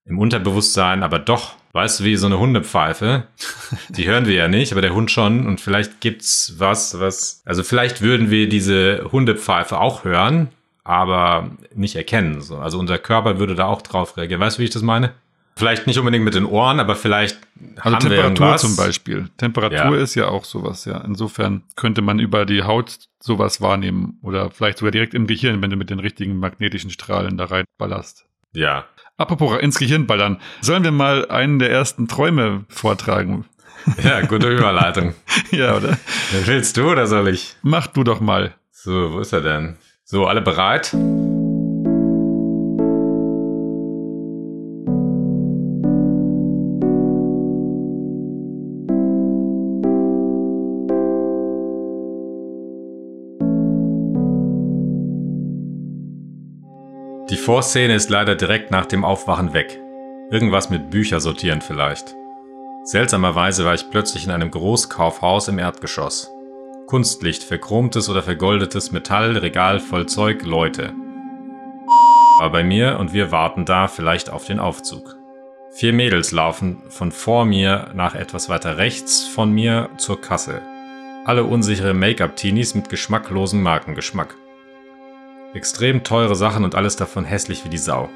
[0.05, 3.27] im Unterbewusstsein, aber doch, weißt du, wie so eine Hundepfeife.
[3.89, 5.45] Die hören wir ja nicht, aber der Hund schon.
[5.45, 10.47] Und vielleicht gibt's was, was, also vielleicht würden wir diese Hundepfeife auch hören,
[10.85, 12.41] aber nicht erkennen.
[12.41, 12.57] So.
[12.57, 14.39] Also unser Körper würde da auch drauf reagieren.
[14.41, 15.11] Weißt du, wie ich das meine?
[15.57, 17.37] Vielleicht nicht unbedingt mit den Ohren, aber vielleicht
[17.77, 18.61] Also haben wir Temperatur irgendwas.
[18.61, 19.29] zum Beispiel.
[19.37, 20.03] Temperatur Ja.
[20.03, 20.97] ist ja auch sowas, ja.
[21.01, 25.69] Insofern könnte man über die Haut sowas wahrnehmen oder vielleicht sogar direkt im Gehirn, wenn
[25.69, 28.25] du mit den richtigen magnetischen Strahlen da reinballerst.
[28.53, 28.85] Ja.
[29.17, 30.41] Apropos ins Gehirn ballern.
[30.61, 33.45] Sollen wir mal einen der ersten Träume vortragen?
[34.03, 35.13] Ja, gute Überleitung.
[35.51, 35.97] ja, oder?
[36.45, 37.55] Willst du oder soll ich?
[37.61, 38.55] Mach du doch mal.
[38.71, 39.77] So, wo ist er denn?
[40.03, 40.93] So, alle bereit?
[57.45, 59.79] Vorszene ist leider direkt nach dem Aufwachen weg.
[60.31, 62.15] Irgendwas mit Bücher sortieren vielleicht.
[62.81, 66.31] Seltsamerweise war ich plötzlich in einem Großkaufhaus im Erdgeschoss.
[66.87, 70.91] Kunstlicht, verchromtes oder vergoldetes Metall, Regal voll Zeug, Leute.
[72.39, 75.15] War bei mir und wir warten da vielleicht auf den Aufzug.
[75.69, 80.63] Vier Mädels laufen von vor mir nach etwas weiter rechts von mir zur Kasse.
[81.25, 84.35] Alle unsichere Make-up-Teenies mit geschmacklosem Markengeschmack.
[85.55, 88.09] Extrem teure Sachen und alles davon hässlich wie die Sau.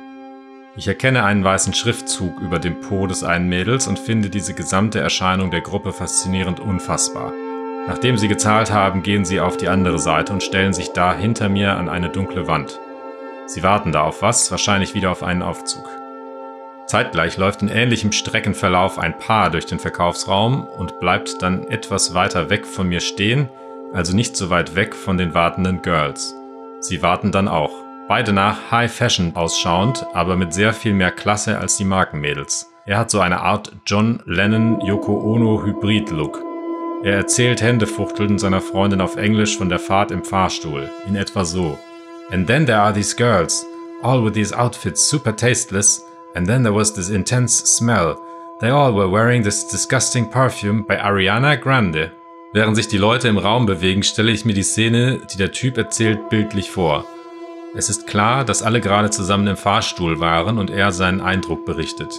[0.75, 4.99] Ich erkenne einen weißen Schriftzug über dem Po des einen Mädels und finde diese gesamte
[4.99, 7.32] Erscheinung der Gruppe faszinierend unfassbar.
[7.88, 11.47] Nachdem sie gezahlt haben, gehen sie auf die andere Seite und stellen sich da hinter
[11.47, 12.78] mir an eine dunkle Wand.
[13.45, 15.89] Sie warten da auf was, wahrscheinlich wieder auf einen Aufzug.
[16.88, 22.49] Zeitgleich läuft in ähnlichem Streckenverlauf ein Paar durch den Verkaufsraum und bleibt dann etwas weiter
[22.49, 23.47] weg von mir stehen,
[23.93, 26.36] also nicht so weit weg von den wartenden Girls.
[26.82, 27.72] Sie warten dann auch.
[28.08, 32.72] Beide nach High Fashion ausschauend, aber mit sehr viel mehr Klasse als die Markenmädels.
[32.86, 36.42] Er hat so eine Art John Lennon Yoko Ono Hybrid Look.
[37.04, 41.78] Er erzählt händefuchtelnd seiner Freundin auf Englisch von der Fahrt im Fahrstuhl, in etwa so.
[42.32, 43.65] And then there are these girls,
[44.02, 48.18] all with these outfits super tasteless, and then there was this intense smell.
[48.60, 52.12] They all were wearing this disgusting perfume by Ariana Grande.
[52.51, 55.77] Während sich die Leute im Raum bewegen, stelle ich mir die Szene, die der Typ
[55.77, 57.05] erzählt, bildlich vor.
[57.75, 62.09] Es ist klar, dass alle gerade zusammen im Fahrstuhl waren und er seinen Eindruck berichtet.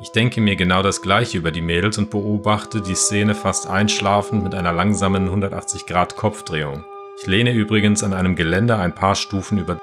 [0.00, 4.42] Ich denke mir genau das gleiche über die Mädels und beobachte die Szene fast einschlafend
[4.42, 6.82] mit einer langsamen 180 Grad Kopfdrehung.
[7.20, 9.78] Ich lehne übrigens an einem Geländer ein paar Stufen über.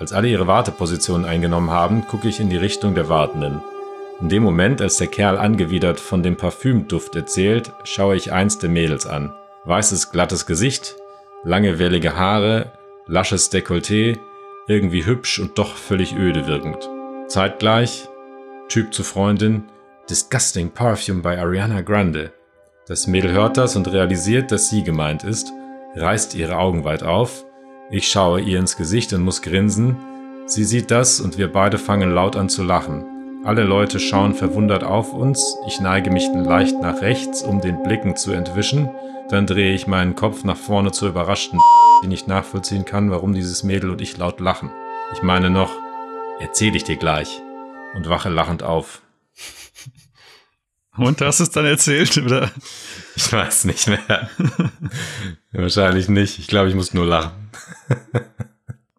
[0.00, 3.62] Als alle ihre Wartepositionen eingenommen haben, gucke ich in die Richtung der Wartenden.
[4.20, 8.70] In dem Moment, als der Kerl angewidert von dem Parfümduft erzählt, schaue ich eins der
[8.70, 9.34] Mädels an.
[9.64, 10.96] Weißes, glattes Gesicht,
[11.44, 12.72] lange wellige Haare,
[13.06, 14.18] lasches Dekolleté,
[14.68, 16.88] irgendwie hübsch und doch völlig öde wirkend.
[17.26, 18.08] Zeitgleich,
[18.68, 19.64] Typ zu Freundin,
[20.08, 22.32] Disgusting Perfume bei Ariana Grande.
[22.86, 25.52] Das Mädel hört das und realisiert, dass sie gemeint ist,
[25.94, 27.44] reißt ihre Augen weit auf.
[27.90, 29.96] Ich schaue ihr ins Gesicht und muss grinsen.
[30.46, 33.11] Sie sieht das und wir beide fangen laut an zu lachen.
[33.44, 35.56] Alle Leute schauen verwundert auf uns.
[35.66, 38.88] Ich neige mich leicht nach rechts, um den Blicken zu entwischen.
[39.30, 41.58] Dann drehe ich meinen Kopf nach vorne zur überraschten,
[42.04, 44.70] die nicht nachvollziehen kann, warum dieses Mädel und ich laut lachen.
[45.12, 45.72] Ich meine noch,
[46.38, 47.42] erzähl ich dir gleich.
[47.94, 49.02] Und wache lachend auf.
[50.96, 52.50] Und hast du es dann erzählt, oder?
[53.16, 54.30] Ich weiß nicht mehr.
[55.52, 56.38] Wahrscheinlich nicht.
[56.38, 57.50] Ich glaube, ich muss nur lachen.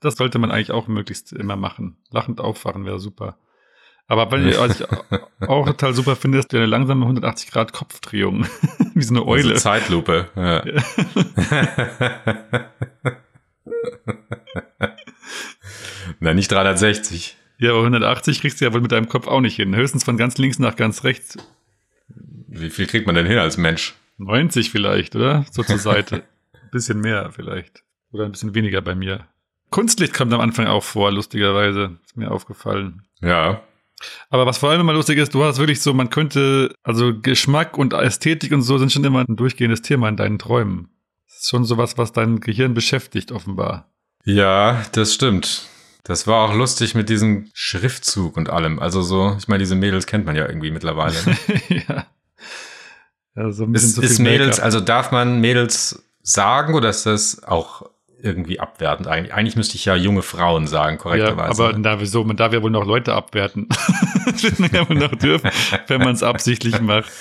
[0.01, 1.97] Das sollte man eigentlich auch möglichst immer machen.
[2.11, 3.37] Lachend aufwachen wäre super.
[4.13, 4.87] Aber weil was ich
[5.47, 8.45] auch total super finde, ist eine langsame 180 Grad Kopfdrehung.
[8.93, 9.53] Wie so eine Eule.
[9.53, 10.29] Also Zeitlupe.
[10.35, 10.63] Ja.
[16.19, 17.37] Na, nicht 360.
[17.57, 19.75] Ja, aber 180 kriegst du ja wohl mit deinem Kopf auch nicht hin.
[19.75, 21.39] Höchstens von ganz links nach ganz rechts.
[22.47, 23.95] Wie viel kriegt man denn hin als Mensch?
[24.19, 25.43] 90 vielleicht, oder?
[25.49, 26.17] So zur Seite.
[26.53, 27.83] ein bisschen mehr vielleicht.
[28.11, 29.25] Oder ein bisschen weniger bei mir.
[29.71, 31.97] Kunstlicht kommt am Anfang auch vor, lustigerweise.
[32.05, 33.01] Ist mir aufgefallen.
[33.21, 33.63] Ja.
[34.29, 37.77] Aber was vor allem immer lustig ist, du hast wirklich so, man könnte, also Geschmack
[37.77, 40.89] und Ästhetik und so sind schon immer ein durchgehendes Thema in deinen Träumen.
[41.27, 43.91] Das ist schon sowas, was dein Gehirn beschäftigt, offenbar.
[44.25, 45.67] Ja, das stimmt.
[46.03, 48.79] Das war auch lustig mit diesem Schriftzug und allem.
[48.79, 51.15] Also so, ich meine, diese Mädels kennt man ja irgendwie mittlerweile.
[51.25, 51.37] Ne?
[51.87, 52.05] ja.
[53.35, 53.51] ja.
[53.51, 54.65] so ein bisschen Ist, zu ist viel Mädels, Make-up.
[54.65, 57.89] also darf man Mädels sagen oder ist das auch
[58.23, 59.33] irgendwie abwertend eigentlich?
[59.33, 61.63] Eigentlich müsste ich ja junge Frauen sagen, ja, korrekterweise.
[61.63, 63.67] aber da, wieso, man darf ja wohl noch Leute abwerten.
[64.25, 65.51] das kann man noch dürfen,
[65.87, 67.11] wenn man es absichtlich macht.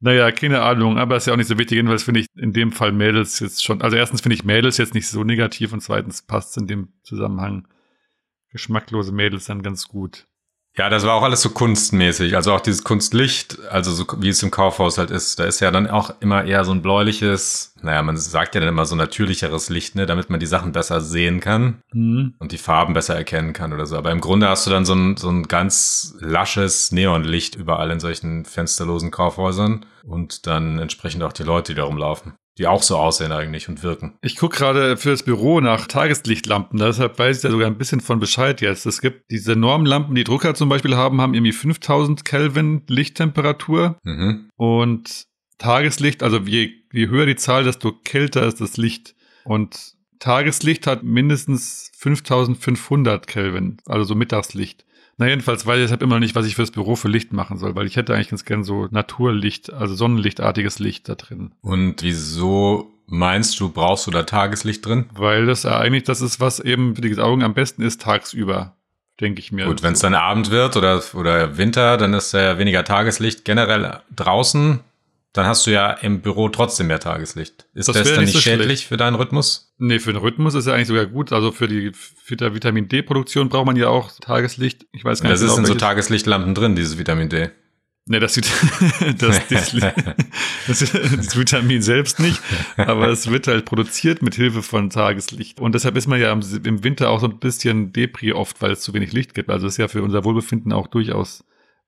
[0.00, 1.76] Naja, keine Ahnung, aber ist ja auch nicht so wichtig.
[1.76, 4.92] Jedenfalls finde ich in dem Fall Mädels jetzt schon, also erstens finde ich Mädels jetzt
[4.92, 7.66] nicht so negativ und zweitens passt in dem Zusammenhang
[8.50, 10.26] geschmacklose Mädels dann ganz gut.
[10.76, 12.34] Ja, das war auch alles so kunstmäßig.
[12.34, 15.70] Also auch dieses Kunstlicht, also so wie es im Kaufhaus halt ist, da ist ja
[15.70, 19.68] dann auch immer eher so ein bläuliches, naja, man sagt ja dann immer so natürlicheres
[19.68, 22.34] Licht, ne, damit man die Sachen besser sehen kann Mhm.
[22.40, 23.96] und die Farben besser erkennen kann oder so.
[23.96, 28.00] Aber im Grunde hast du dann so ein, so ein ganz lasches Neonlicht überall in
[28.00, 32.96] solchen fensterlosen Kaufhäusern und dann entsprechend auch die Leute, die da rumlaufen, die auch so
[32.96, 34.16] aussehen eigentlich und wirken.
[34.22, 38.00] Ich gucke gerade für das Büro nach Tageslichtlampen, deshalb weiß ich da sogar ein bisschen
[38.00, 38.86] von Bescheid jetzt.
[38.86, 44.50] Es gibt diese Normlampen, die Drucker zum Beispiel haben, haben irgendwie 5000 Kelvin Lichttemperatur Mhm.
[44.56, 45.26] und
[45.58, 49.14] Tageslicht, also je, je höher die Zahl, desto kälter ist das Licht.
[49.44, 54.84] Und Tageslicht hat mindestens 5500 Kelvin, also so Mittagslicht.
[55.16, 57.58] Na jedenfalls weiß ich deshalb immer noch nicht, was ich fürs Büro für Licht machen
[57.58, 61.52] soll, weil ich hätte eigentlich ganz gern so Naturlicht, also sonnenlichtartiges Licht da drin.
[61.60, 65.06] Und wieso meinst du, brauchst du da Tageslicht drin?
[65.14, 68.76] Weil das ja eigentlich das ist, was eben für die Augen am besten ist tagsüber,
[69.20, 69.66] denke ich mir.
[69.66, 74.00] Gut, wenn es dann Abend wird oder, oder Winter, dann ist ja weniger Tageslicht generell
[74.14, 74.80] draußen.
[75.34, 77.66] Dann hast du ja im Büro trotzdem mehr Tageslicht.
[77.74, 78.84] Ist Das das, dann nicht nicht so schädlich schlecht.
[78.86, 79.74] für deinen Rhythmus?
[79.78, 81.32] Nee, für den Rhythmus ist ja eigentlich sogar gut.
[81.32, 84.86] Also für die, für die Vitamin D-Produktion braucht man ja auch Tageslicht.
[84.92, 87.50] Ich weiß gar Das nicht ist in so Tageslichtlampen drin, dieses Vitamin D.
[88.06, 88.46] Nee, das, sieht,
[89.18, 89.72] das, das,
[90.68, 92.40] das, das Vitamin selbst nicht,
[92.76, 95.58] aber es wird halt produziert mit Hilfe von Tageslicht.
[95.58, 98.72] Und deshalb ist man ja im, im Winter auch so ein bisschen Depri oft, weil
[98.72, 99.50] es zu wenig Licht gibt.
[99.50, 101.44] Also ist ja für unser Wohlbefinden auch durchaus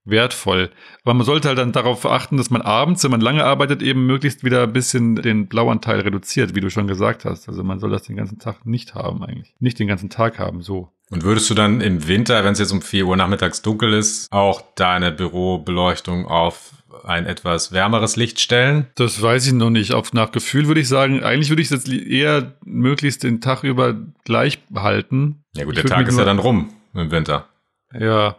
[0.07, 0.71] wertvoll.
[1.05, 4.07] Aber man sollte halt dann darauf achten, dass man abends, wenn man lange arbeitet, eben
[4.07, 7.49] möglichst wieder ein bisschen den Blauanteil reduziert, wie du schon gesagt hast.
[7.49, 9.55] Also man soll das den ganzen Tag nicht haben eigentlich.
[9.59, 10.93] Nicht den ganzen Tag haben, so.
[11.11, 14.33] Und würdest du dann im Winter, wenn es jetzt um 4 Uhr nachmittags dunkel ist,
[14.33, 16.73] auch deine Bürobeleuchtung auf
[17.05, 18.87] ein etwas wärmeres Licht stellen?
[18.97, 19.93] Das weiß ich noch nicht.
[19.93, 23.63] Auf nach Gefühl würde ich sagen, eigentlich würde ich es jetzt eher möglichst den Tag
[23.63, 23.95] über
[24.25, 25.45] gleich behalten.
[25.55, 27.49] Ja gut, Ich der Tag ist ja dann rum im Winter.
[27.93, 28.37] Ja,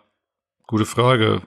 [0.65, 1.41] gute Frage.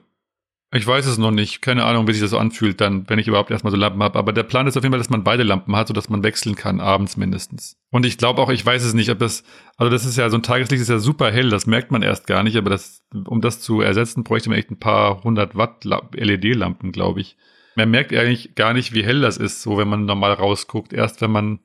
[0.73, 1.61] Ich weiß es noch nicht.
[1.61, 4.17] Keine Ahnung, wie sich das anfühlt dann, wenn ich überhaupt erstmal so Lampen habe.
[4.17, 6.55] Aber der Plan ist auf jeden Fall, dass man beide Lampen hat, sodass man wechseln
[6.55, 7.75] kann, abends mindestens.
[7.89, 9.43] Und ich glaube auch, ich weiß es nicht, ob das,
[9.75, 12.25] also das ist ja, so ein Tageslicht ist ja super hell, das merkt man erst
[12.25, 15.83] gar nicht, aber das, um das zu ersetzen, bräuchte man echt ein paar hundert Watt
[15.83, 17.35] La- LED-Lampen, glaube ich.
[17.75, 20.93] Man merkt eigentlich gar nicht, wie hell das ist, so wenn man normal rausguckt.
[20.93, 21.59] Erst wenn man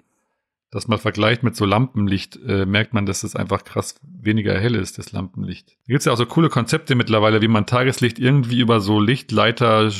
[0.76, 4.74] das mal vergleicht mit so Lampenlicht, äh, merkt man, dass es einfach krass weniger hell
[4.74, 5.70] ist, das Lampenlicht.
[5.70, 9.00] Da gibt es ja auch so coole Konzepte mittlerweile, wie man Tageslicht irgendwie über so
[9.00, 9.90] Lichtleiter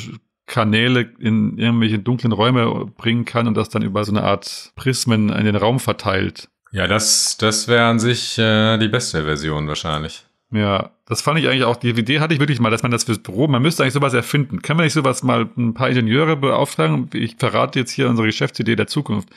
[0.45, 5.29] Kanäle in irgendwelche dunklen Räume bringen kann und das dann über so eine Art Prismen
[5.29, 6.47] in den Raum verteilt.
[6.71, 10.25] Ja, das, das wäre an sich äh, die beste Version wahrscheinlich.
[10.51, 13.03] Ja, das fand ich eigentlich auch, die Idee hatte ich wirklich mal, dass man das
[13.03, 14.61] fürs Büro, man müsste eigentlich sowas erfinden.
[14.61, 17.09] Können wir nicht sowas mal ein paar Ingenieure beauftragen?
[17.13, 19.29] Ich verrate jetzt hier unsere Geschäftsidee der Zukunft.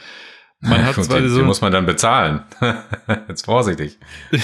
[0.62, 2.42] Man hat zwar die, so, die muss man dann bezahlen.
[3.28, 3.98] Jetzt vorsichtig.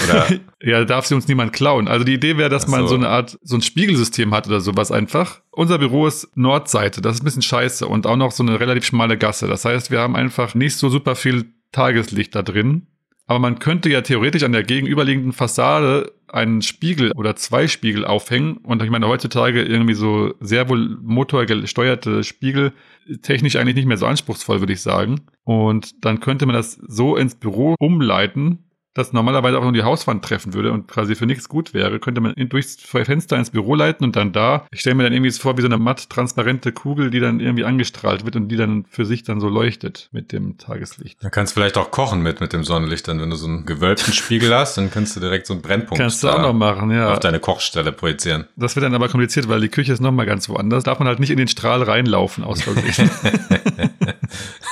[0.59, 1.87] Ja, darf sie uns niemand klauen.
[1.87, 2.87] Also die Idee wäre, dass Ach man so.
[2.87, 5.41] so eine Art, so ein Spiegelsystem hat oder sowas einfach.
[5.51, 8.83] Unser Büro ist Nordseite, das ist ein bisschen scheiße und auch noch so eine relativ
[8.83, 9.47] schmale Gasse.
[9.47, 12.87] Das heißt, wir haben einfach nicht so super viel Tageslicht da drin.
[13.27, 18.57] Aber man könnte ja theoretisch an der gegenüberliegenden Fassade einen Spiegel oder zwei Spiegel aufhängen.
[18.57, 22.73] Und ich meine, heutzutage irgendwie so sehr wohl motorgesteuerte Spiegel,
[23.21, 25.21] technisch eigentlich nicht mehr so anspruchsvoll, würde ich sagen.
[25.43, 28.59] Und dann könnte man das so ins Büro umleiten,
[28.97, 32.19] dass normalerweise auch nur die Hauswand treffen würde und quasi für nichts gut wäre, könnte
[32.19, 35.57] man durchs Fenster ins Büro leiten und dann da, ich stelle mir dann irgendwie vor
[35.57, 39.05] wie so eine matt transparente Kugel, die dann irgendwie angestrahlt wird und die dann für
[39.05, 41.23] sich dann so leuchtet mit dem Tageslicht.
[41.23, 43.07] dann kannst du vielleicht auch kochen mit, mit dem Sonnenlicht.
[43.07, 46.01] Dann, wenn du so einen gewölbten Spiegel hast, dann kannst du direkt so einen Brennpunkt
[46.01, 47.13] Kannst du auch noch machen, ja.
[47.13, 48.47] auf deine Kochstelle projizieren.
[48.55, 50.83] Das wird dann aber kompliziert, weil die Küche ist nochmal ganz woanders.
[50.83, 53.11] Darf man halt nicht in den Strahl reinlaufen aus Versehen.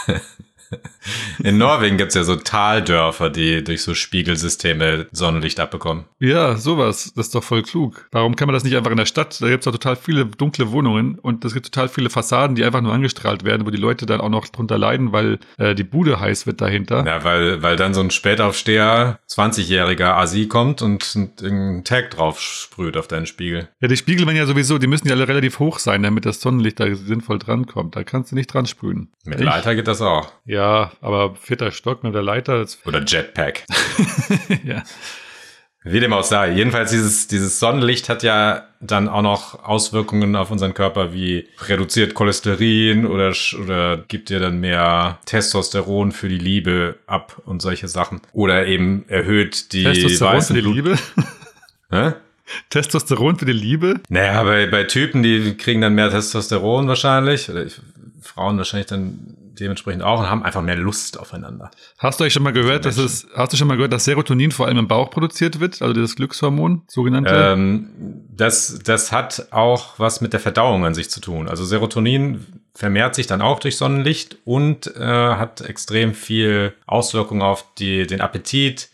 [1.44, 6.06] In Norwegen gibt's ja so Taldörfer, die durch so Spiegelsysteme Sonnenlicht abbekommen.
[6.20, 7.14] ja, sowas.
[7.16, 8.08] Das ist doch voll klug.
[8.12, 9.42] Warum kann man das nicht einfach in der Stadt?
[9.42, 12.82] Da gibt's doch total viele dunkle Wohnungen und es gibt total viele Fassaden, die einfach
[12.82, 16.20] nur angestrahlt werden, wo die Leute dann auch noch drunter leiden, weil äh, die Bude
[16.20, 17.06] heiß wird dahinter.
[17.06, 22.98] Ja, weil, weil dann so ein Spätaufsteher, 20-jähriger Asi kommt und irgendeinen Tag drauf sprüht
[22.98, 23.68] auf deinen Spiegel.
[23.82, 26.42] Ja, die Spiegel werden ja sowieso, die müssen ja alle relativ hoch sein, damit das
[26.42, 27.96] Sonnenlicht da sinnvoll drankommt.
[27.96, 29.10] Da kannst du nicht dran sprühen.
[29.26, 29.40] Mit?
[29.40, 30.32] Leiter geht das auch.
[30.46, 33.66] Ja, aber vierter Stock mit der Leiter, Oder Jetpack.
[34.64, 34.84] ja.
[35.88, 36.52] Wie dem auch sei.
[36.52, 42.16] Jedenfalls dieses, dieses Sonnenlicht hat ja dann auch noch Auswirkungen auf unseren Körper wie reduziert
[42.16, 48.22] Cholesterin oder, oder gibt dir dann mehr Testosteron für die Liebe ab und solche Sachen.
[48.34, 50.98] Oder eben erhöht die Testosteron für die Liebe.
[51.92, 52.14] Hä?
[52.72, 54.02] Testosteron für die Liebe.
[54.10, 57.48] Naja, bei, bei Typen, die kriegen dann mehr Testosteron wahrscheinlich.
[57.50, 57.80] Oder ich,
[58.26, 61.72] Frauen wahrscheinlich dann dementsprechend auch und haben einfach mehr Lust aufeinander.
[61.98, 64.52] Hast du eigentlich schon mal gehört, dass es, hast du schon mal gehört, dass Serotonin
[64.52, 67.30] vor allem im Bauch produziert wird, also das Glückshormon, sogenannte?
[67.34, 67.90] Ähm,
[68.30, 71.48] das, das hat auch was mit der Verdauung an sich zu tun.
[71.48, 77.66] Also Serotonin vermehrt sich dann auch durch Sonnenlicht und äh, hat extrem viel Auswirkungen auf
[77.78, 78.90] die, den Appetit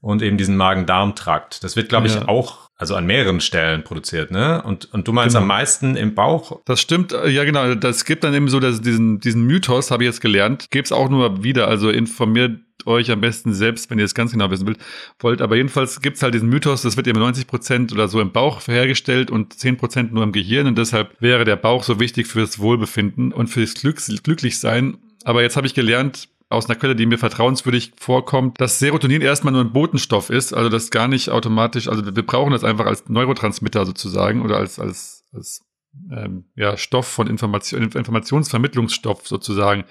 [0.00, 1.64] und eben diesen Magen-Darm-Trakt.
[1.64, 2.28] Das wird, glaube ich, Ja.
[2.28, 4.62] auch also an mehreren Stellen produziert, ne?
[4.62, 5.42] Und, und du meinst Genau.
[5.42, 6.60] am meisten im Bauch?
[6.64, 7.74] Das stimmt, äh, ja genau.
[7.74, 10.66] Das gibt dann eben so dass diesen, diesen Mythos, habe ich jetzt gelernt.
[10.70, 14.50] Geb's auch nur wieder, also informiert euch am besten selbst, wenn ihr es ganz genau
[14.50, 14.78] wissen wollt.
[15.20, 15.40] wollt.
[15.40, 18.66] Aber jedenfalls gibt's halt diesen Mythos, das wird eben 90 Prozent oder so im Bauch
[18.66, 20.66] hergestellt und 10 Prozent nur im Gehirn.
[20.66, 24.98] Und deshalb wäre der Bauch so wichtig fürs Wohlbefinden und fürs Glück, Glücklichsein.
[25.24, 29.52] Aber jetzt habe ich gelernt, aus einer Quelle, die mir vertrauenswürdig vorkommt, dass Serotonin erstmal
[29.52, 33.08] nur ein Botenstoff ist, also das gar nicht automatisch, also wir brauchen das einfach als
[33.08, 35.62] Neurotransmitter sozusagen oder als, als, als
[36.10, 39.84] ähm, ja, Stoff von Information, Informationsvermittlungsstoff sozusagen.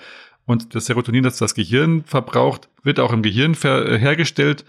[0.46, 4.66] Und das Serotonin, das das Gehirn verbraucht, wird auch im Gehirn äh, hergestellt.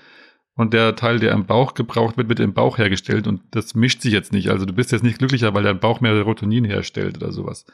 [0.56, 3.26] Und der Teil, der im Bauch gebraucht wird, wird im Bauch hergestellt.
[3.26, 4.50] Und das mischt sich jetzt nicht.
[4.50, 7.66] Also du bist jetzt nicht glücklicher, weil dein Bauch mehr Serotonin herstellt oder sowas.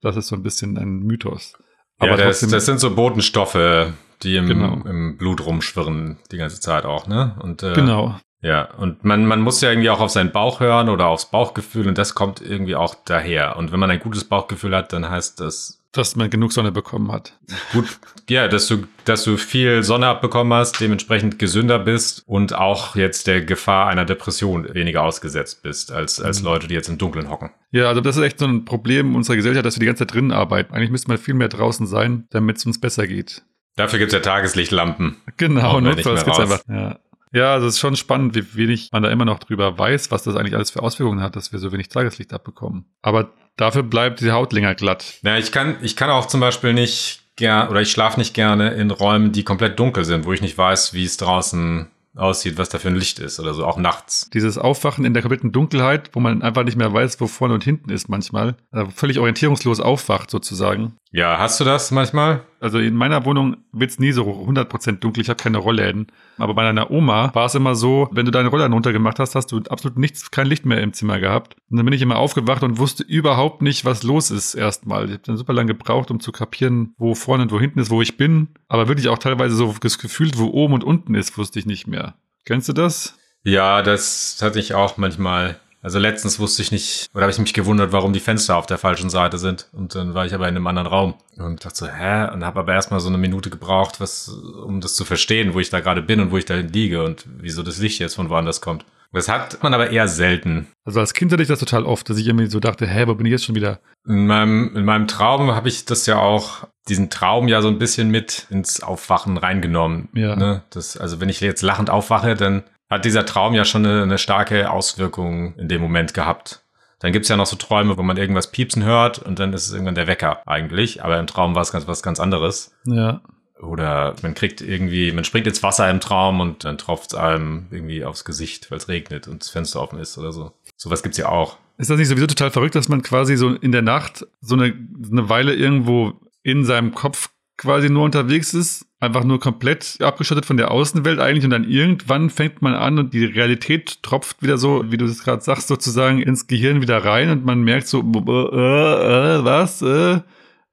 [0.00, 1.54] Das ist so ein bisschen ein Mythos.
[2.02, 3.88] Aber ja, das, trotzdem- das sind so Botenstoffe,
[4.22, 4.74] die im, Genau.
[4.88, 7.34] im Blut rumschwirren die ganze Zeit auch, ne?
[7.40, 8.16] Und, äh, Genau.
[8.44, 11.86] Ja, und man, man muss ja irgendwie auch auf seinen Bauch hören oder aufs Bauchgefühl
[11.86, 13.56] und das kommt irgendwie auch daher.
[13.56, 17.12] Und wenn man ein gutes Bauchgefühl hat, dann heißt das Dass man genug Sonne bekommen
[17.12, 17.38] hat.
[17.74, 17.98] gut,
[18.30, 23.26] ja, dass du, dass du viel Sonne abbekommen hast, dementsprechend gesünder bist und auch jetzt
[23.26, 26.44] der Gefahr einer Depression weniger ausgesetzt bist, als, als Mhm.
[26.46, 27.50] Leute, die jetzt im Dunkeln hocken.
[27.72, 30.14] Ja, also das ist echt so ein Problem unserer Gesellschaft, dass wir die ganze Zeit
[30.14, 30.72] drinnen arbeiten.
[30.74, 33.42] Eigentlich müsste man viel mehr draußen sein, damit es uns besser geht.
[33.76, 35.16] Dafür gibt's ja Tageslichtlampen.
[35.36, 36.50] Genau, notfalls gibt's raus.
[36.50, 36.62] einfach.
[36.68, 36.98] Ja.
[37.32, 40.22] Ja, also es ist schon spannend, wie wenig man da immer noch drüber weiß, was
[40.22, 42.84] das eigentlich alles für Auswirkungen hat, dass wir so wenig Tageslicht abbekommen.
[43.00, 45.18] Aber dafür bleibt die Haut länger glatt.
[45.22, 48.72] Ja, ich kann, ich kann auch zum Beispiel nicht gern oder ich schlafe nicht gerne
[48.74, 52.68] in Räumen, die komplett dunkel sind, wo ich nicht weiß, wie es draußen aussieht, was
[52.68, 54.28] da für ein Licht ist oder so, auch nachts.
[54.34, 57.64] Dieses Aufwachen in der kompletten Dunkelheit, wo man einfach nicht mehr weiß, wo vorne und
[57.64, 60.98] hinten ist manchmal, äh, völlig orientierungslos aufwacht sozusagen.
[61.14, 62.40] Ja, hast du das manchmal?
[62.58, 66.06] Also in meiner Wohnung wird's nie so 100% dunkel, ich habe keine Rollläden.
[66.38, 69.52] Aber bei deiner Oma war es immer so, wenn du deine Rollladen runtergemacht hast, hast
[69.52, 71.56] du absolut nichts, kein Licht mehr im Zimmer gehabt.
[71.70, 75.04] Und dann bin ich immer aufgewacht und wusste überhaupt nicht, was los ist erstmal.
[75.04, 77.90] Ich habe dann super lange gebraucht, um zu kapieren, wo vorne und wo hinten ist,
[77.90, 78.48] wo ich bin.
[78.68, 82.14] Aber wirklich auch teilweise so gefühlt, wo oben und unten ist, wusste ich nicht mehr.
[82.46, 83.18] Kennst du das?
[83.44, 85.58] Ja, das hatte ich auch manchmal.
[85.82, 88.78] Also letztens wusste ich nicht, oder habe ich mich gewundert, warum die Fenster auf der
[88.78, 89.68] falschen Seite sind.
[89.72, 92.32] Und dann war ich aber in einem anderen Raum und dachte so, hä?
[92.32, 95.70] Und habe aber erstmal so eine Minute gebraucht, was, um das zu verstehen, wo ich
[95.70, 98.60] da gerade bin und wo ich da liege und wieso das Licht jetzt von woanders
[98.60, 98.84] kommt.
[99.12, 100.68] Das hat man aber eher selten.
[100.84, 103.14] Also als Kind hatte ich das total oft, dass ich irgendwie so dachte, hä, wo
[103.14, 103.80] bin ich jetzt schon wieder?
[104.06, 107.78] In meinem, in meinem Traum habe ich das ja auch, diesen Traum ja so ein
[107.78, 110.08] bisschen mit ins Aufwachen reingenommen.
[110.14, 110.34] Ja.
[110.34, 110.62] Ne?
[110.70, 112.62] Das, also wenn ich jetzt lachend aufwache, dann
[112.92, 116.62] hat dieser Traum ja schon eine, eine starke Auswirkung in dem Moment gehabt.
[116.98, 119.72] Dann gibt's ja noch so Träume, wo man irgendwas piepsen hört und dann ist es
[119.72, 121.02] irgendwann der Wecker eigentlich.
[121.02, 122.76] Aber im Traum war es ganz was ganz anderes.
[122.84, 123.22] Ja.
[123.60, 128.04] Oder man kriegt irgendwie, man springt ins Wasser im Traum und dann tropft's einem irgendwie
[128.04, 130.52] aufs Gesicht, weil es regnet und das Fenster offen ist oder so.
[130.76, 131.56] Sowas gibt's ja auch.
[131.78, 134.74] Ist das nicht sowieso total verrückt, dass man quasi so in der Nacht so eine,
[135.10, 137.30] eine Weile irgendwo in seinem Kopf
[137.62, 142.28] quasi nur unterwegs ist, einfach nur komplett abgeschottet von der Außenwelt eigentlich und dann irgendwann
[142.28, 146.20] fängt man an und die Realität tropft wieder so, wie du es gerade sagst, sozusagen
[146.20, 150.20] ins Gehirn wieder rein und man merkt so, äh, äh, was, äh,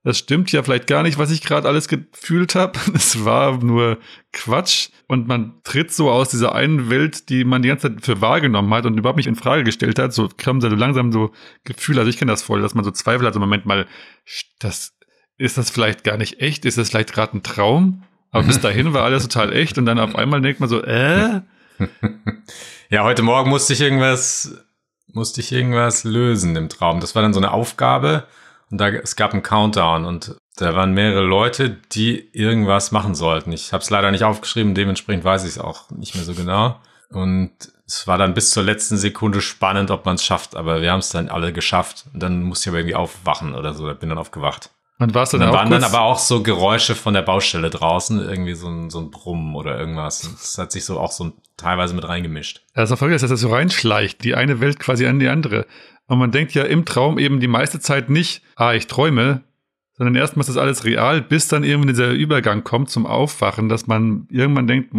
[0.04, 2.80] das stimmt ja vielleicht gar nicht, was ich gerade alles gefühlt habe.
[2.96, 4.00] Es war nur
[4.32, 4.90] Quatsch.
[5.08, 8.74] Und man tritt so aus dieser einen Welt, die man die ganze Zeit für wahrgenommen
[8.74, 10.14] hat und überhaupt nicht in Frage gestellt hat.
[10.14, 11.32] So kommen so langsam so
[11.66, 12.00] Gefühle.
[12.00, 13.34] Also ich kenne das voll, dass man so Zweifel hat.
[13.34, 13.88] So Moment mal,
[14.60, 14.98] das,
[15.40, 16.66] ist das vielleicht gar nicht echt?
[16.66, 18.04] Ist das vielleicht gerade ein Traum?
[18.32, 19.80] Aber bis dahin war alles total echt.
[19.80, 21.42] Und dann auf einmal denkt man so, äh?
[22.92, 24.66] Ja, heute Morgen musste ich irgendwas,
[25.14, 27.00] musste ich irgendwas lösen im Traum.
[27.00, 28.26] Das war dann so eine Aufgabe
[28.72, 33.52] und da es gab einen Countdown und da waren mehrere Leute, die irgendwas machen sollten.
[33.52, 36.80] Ich habe es leider nicht aufgeschrieben, dementsprechend weiß ich es auch nicht mehr so genau.
[37.12, 37.52] Und
[37.86, 41.00] es war dann bis zur letzten Sekunde spannend, ob man es schafft, aber wir haben
[41.00, 42.06] es dann alle geschafft.
[42.14, 44.72] Und dann musste ich aber irgendwie aufwachen oder so, da bin dann aufgewacht.
[45.00, 47.70] Und warst du dann dann auch waren dann aber auch so Geräusche von der Baustelle
[47.70, 50.22] draußen, irgendwie so ein, so ein Brummen oder irgendwas.
[50.22, 52.66] Das hat sich so auch so teilweise mit reingemischt.
[52.74, 55.66] Das ist auch verrückt, dass das so reinschleicht, die eine Welt quasi an die andere.
[56.08, 59.44] Und man denkt ja im Traum eben die meiste Zeit nicht, ah, ich träume,
[59.94, 63.88] sondern erstmal ist das alles real, bis dann irgendwann dieser Übergang kommt zum Aufwachen, dass
[63.88, 64.94] man irgendwann denkt,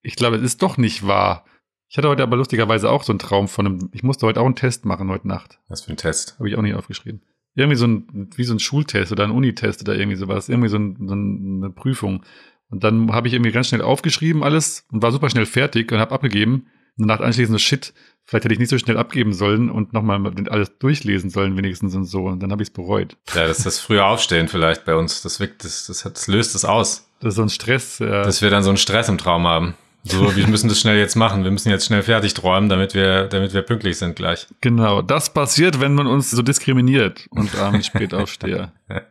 [0.00, 1.44] ich glaube, es ist doch nicht wahr.
[1.88, 4.46] Ich hatte heute aber lustigerweise auch so einen Traum von einem, ich musste heute auch
[4.46, 5.58] einen Test machen, heute Nacht.
[5.68, 6.36] Was für ein Test.
[6.38, 7.20] Habe ich auch nicht aufgeschrieben.
[7.54, 10.78] Irgendwie so ein, wie so ein Schultest oder ein Unitest oder irgendwie sowas, irgendwie so,
[10.78, 12.24] ein, so eine Prüfung.
[12.70, 15.98] Und dann habe ich irgendwie ganz schnell aufgeschrieben alles und war super schnell fertig und
[15.98, 16.68] habe abgegeben.
[16.96, 17.92] Und danach anschließend so, shit,
[18.24, 22.04] vielleicht hätte ich nicht so schnell abgeben sollen und nochmal alles durchlesen sollen, wenigstens und
[22.04, 22.24] so.
[22.24, 23.16] Und dann habe ich es bereut.
[23.34, 25.22] Ja, das ist das frühe Aufstehen vielleicht bei uns.
[25.22, 27.10] Das, wirkt, das, das, das löst es aus.
[27.20, 27.98] Das ist so ein Stress.
[27.98, 28.22] Ja.
[28.22, 29.74] Dass wir dann so einen Stress im Traum haben.
[30.04, 31.44] So, wir müssen das schnell jetzt machen.
[31.44, 34.48] Wir müssen jetzt schnell fertig träumen, damit wir, damit wir pünktlich sind gleich.
[34.60, 38.72] Genau, das passiert, wenn man uns so diskriminiert und abends spät aufstehe.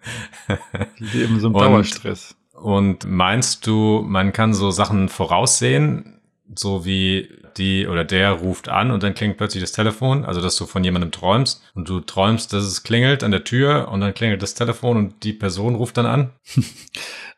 [0.98, 2.36] Leben so im Dauerstress.
[2.54, 6.21] Und meinst du, man kann so Sachen voraussehen,
[6.56, 10.56] so wie die oder der ruft an und dann klingt plötzlich das Telefon, also dass
[10.56, 14.14] du von jemandem träumst und du träumst, dass es klingelt an der Tür und dann
[14.14, 16.30] klingelt das Telefon und die Person ruft dann an?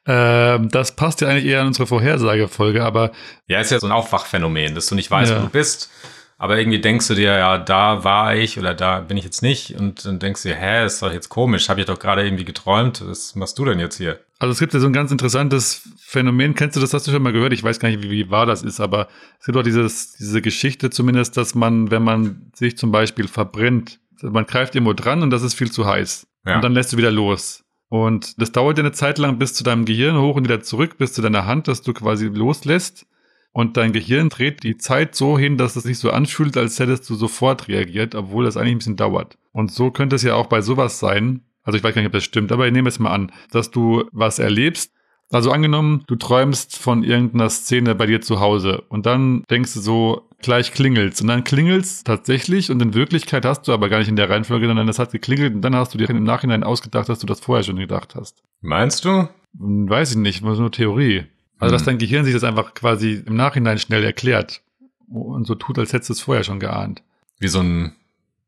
[0.05, 3.11] Ähm, das passt ja eigentlich eher an unsere Vorhersagefolge, aber
[3.47, 5.37] Ja, ist ja so ein Aufwachphänomen, dass du nicht weißt, Ja.
[5.37, 5.89] wo du bist,
[6.37, 9.75] aber irgendwie denkst du dir, ja, da war ich oder da bin ich jetzt nicht
[9.79, 12.43] und dann denkst du dir, hä, ist doch jetzt komisch, habe ich doch gerade irgendwie
[12.43, 14.19] geträumt, was machst du denn jetzt hier?
[14.43, 17.23] Also es gibt ja so ein ganz interessantes Phänomen, kennst du das, hast du schon
[17.23, 17.53] mal gehört?
[17.53, 19.07] Ich weiß gar nicht, wie, wie wahr das ist, aber
[19.39, 24.01] es gibt auch dieses, diese Geschichte zumindest, dass man, wenn man sich zum Beispiel verbrennt,
[24.21, 26.27] man greift irgendwo dran und das ist viel zu heiß.
[26.45, 26.55] Ja.
[26.55, 27.63] Und dann lässt du wieder los.
[27.87, 30.97] Und das dauert ja eine Zeit lang bis zu deinem Gehirn hoch und wieder zurück,
[30.97, 33.05] bis zu deiner Hand, dass du quasi loslässt.
[33.53, 37.09] Und dein Gehirn dreht die Zeit so hin, dass es sich so anfühlt, als hättest
[37.09, 39.37] du sofort reagiert, obwohl das eigentlich ein bisschen dauert.
[39.53, 41.45] Und so könnte es ja auch bei sowas sein.
[41.63, 43.71] Also ich weiß gar nicht, ob das stimmt, aber ich nehme es mal an, dass
[43.71, 44.91] du was erlebst.
[45.31, 49.79] Also angenommen, du träumst von irgendeiner Szene bei dir zu Hause und dann denkst du
[49.79, 51.21] so, gleich klingelt's.
[51.21, 54.67] Und dann klingelt's tatsächlich und in Wirklichkeit hast du aber gar nicht in der Reihenfolge,
[54.67, 57.39] sondern das hat geklingelt und dann hast du dir im Nachhinein ausgedacht, dass du das
[57.39, 58.43] vorher schon gedacht hast.
[58.61, 59.27] Meinst du?
[59.57, 61.23] Hm, Weiß ich nicht, nur Theorie.
[61.57, 61.85] Also, dass Hm.
[61.87, 64.61] dein Gehirn sich das einfach quasi im Nachhinein schnell erklärt
[65.09, 67.01] und so tut, als hättest du es vorher schon geahnt.
[67.39, 67.95] Wie so ein,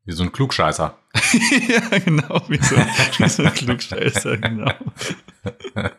[0.06, 0.96] wie so ein Klugscheißer.
[1.68, 4.72] ja, genau, wie so, wie so ein Klugscheißer, genau.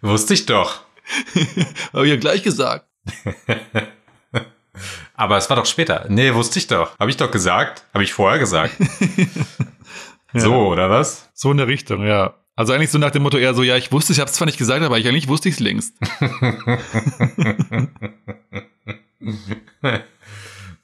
[0.00, 0.82] Wusste ich doch.
[1.92, 2.86] Habe ich ja gleich gesagt.
[5.14, 6.06] Aber es war doch später.
[6.08, 6.98] Nee, wusste ich doch.
[6.98, 7.84] Habe ich doch gesagt.
[7.94, 8.74] Habe ich vorher gesagt.
[10.34, 11.30] So, oder was?
[11.32, 12.34] So in der Richtung, ja.
[12.56, 14.46] Also eigentlich so nach dem Motto eher so, ja, ich wusste, ich habe es zwar
[14.46, 15.94] nicht gesagt, aber ich eigentlich wusste ich es längst.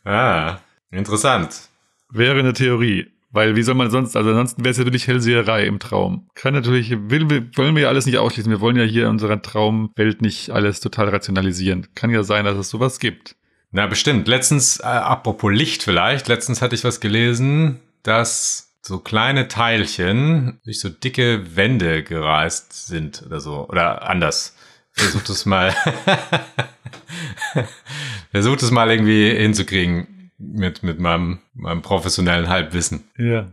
[0.04, 0.58] ah,
[0.92, 1.68] interessant.
[2.10, 3.08] Wäre eine Theorie.
[3.34, 6.28] Weil wie soll man sonst, also ansonsten wäre es ja wirklich Hellseherei im Traum.
[6.34, 8.52] Kann natürlich, will, wir- wollen wir ja alles nicht ausschließen.
[8.52, 11.86] Wir wollen ja hier in unserer Traumwelt nicht alles total rationalisieren.
[11.94, 13.36] Kann ja sein, dass es sowas gibt.
[13.70, 14.28] Na, bestimmt.
[14.28, 20.80] Letztens, äh, apropos Licht vielleicht, letztens hatte ich was gelesen, dass so kleine Teilchen durch
[20.80, 23.66] so dicke Wände gereist sind oder so.
[23.66, 24.54] Oder anders.
[24.92, 25.74] Versucht es mal.
[28.30, 30.06] Versucht es mal irgendwie hinzukriegen
[30.42, 33.04] mit, mit meinem, meinem professionellen Halbwissen.
[33.16, 33.46] Ja.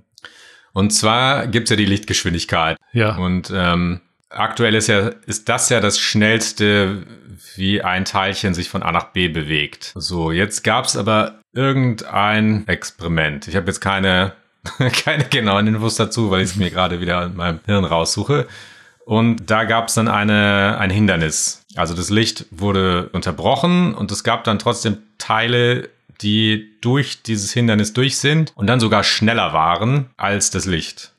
[0.73, 2.77] Und zwar gibt's ja die Lichtgeschwindigkeit.
[2.93, 3.15] Ja.
[3.17, 7.03] Und ähm, aktuell ist ja, ist das ja das schnellste,
[7.55, 9.91] wie ein Teilchen sich von A nach B bewegt.
[9.95, 13.47] So, jetzt gab's aber irgendein Experiment.
[13.47, 14.33] Ich habe jetzt keine,
[15.05, 18.47] keine genauen Infos dazu, weil ich es mir gerade wieder in meinem Hirn raussuche.
[19.05, 21.65] Und da gab's dann eine, ein Hindernis.
[21.75, 25.89] Also das Licht wurde unterbrochen und es gab dann trotzdem Teile,
[26.21, 31.13] die durch dieses Hindernis durch sind und dann sogar schneller waren als das Licht.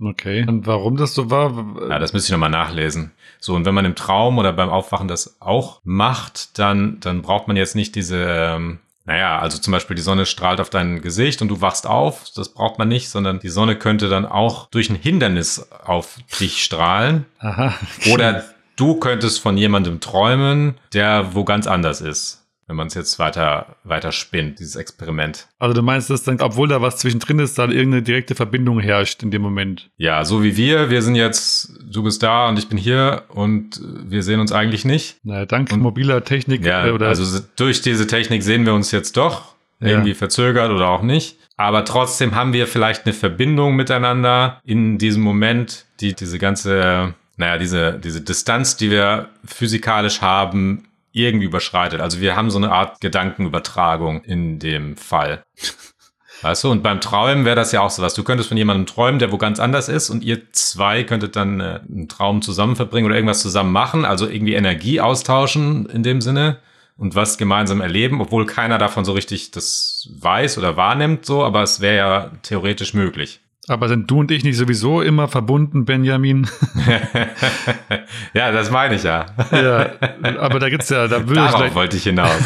[0.00, 0.44] Okay.
[0.46, 1.88] Und warum das so war?
[1.88, 3.12] Ja, das müsste ich nochmal nachlesen.
[3.38, 7.48] So, und wenn man im Traum oder beim Aufwachen das auch macht, dann, dann braucht
[7.48, 11.42] man jetzt nicht diese, ähm, naja, also zum Beispiel die Sonne strahlt auf dein Gesicht
[11.42, 14.90] und du wachst auf, das braucht man nicht, sondern die Sonne könnte dann auch durch
[14.90, 17.26] ein Hindernis auf dich strahlen.
[17.38, 17.74] Aha.
[18.12, 18.44] Oder
[18.76, 22.41] du könntest von jemandem träumen, der wo ganz anders ist.
[22.68, 25.48] Wenn man es jetzt weiter, weiter spinnt, dieses Experiment.
[25.58, 29.22] Also du meinst, dass dann, obwohl da was zwischendrin ist, da irgendeine direkte Verbindung herrscht
[29.22, 29.90] in dem Moment.
[29.96, 33.80] Ja, so wie wir, wir sind jetzt, du bist da und ich bin hier und
[34.04, 35.16] wir sehen uns eigentlich nicht.
[35.24, 38.90] Naja, dank Und- mobiler Technik Ja, äh, oder also durch diese Technik sehen wir uns
[38.92, 39.88] jetzt doch, Ja.
[39.88, 41.36] irgendwie verzögert oder auch nicht.
[41.56, 47.58] Aber trotzdem haben wir vielleicht eine Verbindung miteinander in diesem Moment, die diese ganze, naja,
[47.58, 52.00] diese, diese Distanz, die wir physikalisch haben, irgendwie überschreitet.
[52.00, 55.44] Also wir haben so eine Art Gedankenübertragung in dem Fall.
[56.42, 58.14] Weißt du, und beim Träumen wäre das ja auch so was.
[58.14, 61.60] Du könntest von jemandem träumen, der wo ganz anders ist und ihr zwei könntet dann
[61.60, 66.20] äh, einen Traum zusammen verbringen oder irgendwas zusammen machen, also irgendwie Energie austauschen in dem
[66.20, 66.58] Sinne
[66.96, 71.62] und was gemeinsam erleben, obwohl keiner davon so richtig das weiß oder wahrnimmt, so, aber
[71.62, 73.40] es wäre ja theoretisch möglich.
[73.72, 76.46] Aber sind du und ich nicht sowieso immer verbunden, Benjamin?
[78.34, 79.26] ja, das meine ich ja.
[79.50, 79.90] ja,
[80.38, 82.38] aber da gibt's ja, da würde ich Darauf wollte ich hinaus.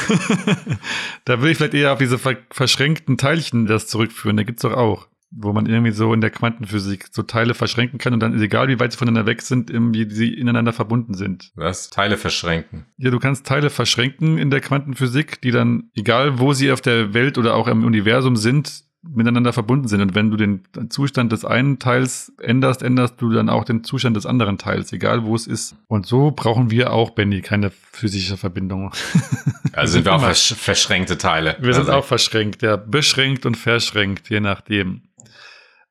[1.24, 4.36] da würde ich vielleicht eher auf diese ver verschränkten Teilchen das zurückführen.
[4.36, 5.08] Da gibt's doch auch.
[5.30, 8.78] wo man irgendwie so in der Quantenphysik so Teile verschränken kann und dann egal, wie
[8.78, 11.52] weit sie voneinander weg sind, wie sie ineinander verbunden sind.
[11.56, 11.90] Was?
[11.90, 12.86] Teile verschränken.
[12.96, 17.12] Ja, du kannst Teile verschränken in der Quantenphysik, die dann, egal wo sie auf der
[17.12, 20.00] Welt oder auch im Universum sind, miteinander verbunden sind.
[20.00, 24.16] Und wenn du den Zustand des einen Teils änderst, änderst du dann auch den Zustand
[24.16, 25.76] des anderen Teils, egal wo es ist.
[25.88, 28.92] Und so brauchen wir auch, Benny, keine physische Verbindung.
[29.72, 31.54] Also sind wir auch versch verschränkte Teile.
[31.60, 31.98] Wir sind also.
[31.98, 32.76] auch verschränkt, ja.
[32.76, 35.02] Beschränkt und verschränkt, je nachdem.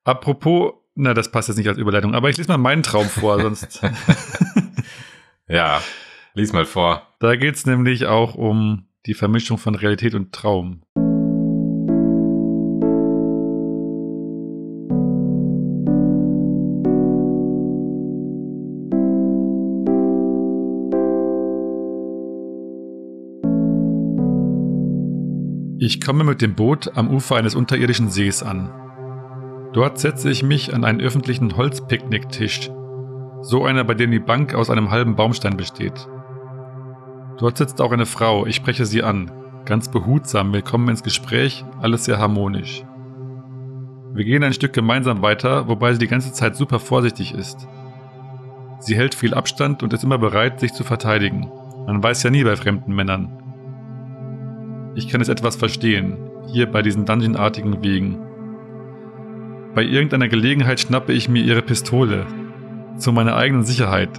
[0.04, 3.40] Apropos, na, das passt jetzt nicht als Überleitung, aber ich lese mal meinen Traum vor,
[3.40, 3.82] sonst.
[5.48, 5.84] ja,
[6.34, 7.08] lies mal vor.
[7.20, 10.82] Da geht es nämlich auch um die Vermischung von Realität und Traum.
[25.86, 28.72] Ich komme mit dem Boot am Ufer eines unterirdischen Sees an.
[29.72, 32.72] Dort setze ich mich an einen öffentlichen Holzpicknicktisch,
[33.44, 36.08] so einer, bei dem die Bank aus einem halben Baumstein besteht.
[37.38, 39.30] Dort sitzt auch eine Frau, ich spreche sie an,
[39.66, 42.84] ganz behutsam, wir kommen ins Gespräch, alles sehr harmonisch.
[44.16, 47.68] Wir gehen ein Stück gemeinsam weiter, wobei sie die ganze Zeit super vorsichtig ist.
[48.80, 51.52] Sie hält viel Abstand und ist immer bereit, sich zu verteidigen.
[51.86, 53.45] Man weiß ja nie bei fremden Männern.
[54.98, 56.16] Ich kann es etwas verstehen,
[56.48, 58.18] hier bei diesen dungeonartigen Wegen.
[59.76, 62.26] Bei irgendeiner Gelegenheit schnappe ich mir ihre Pistole.
[62.98, 64.10] Zu meiner eigenen Sicherheit.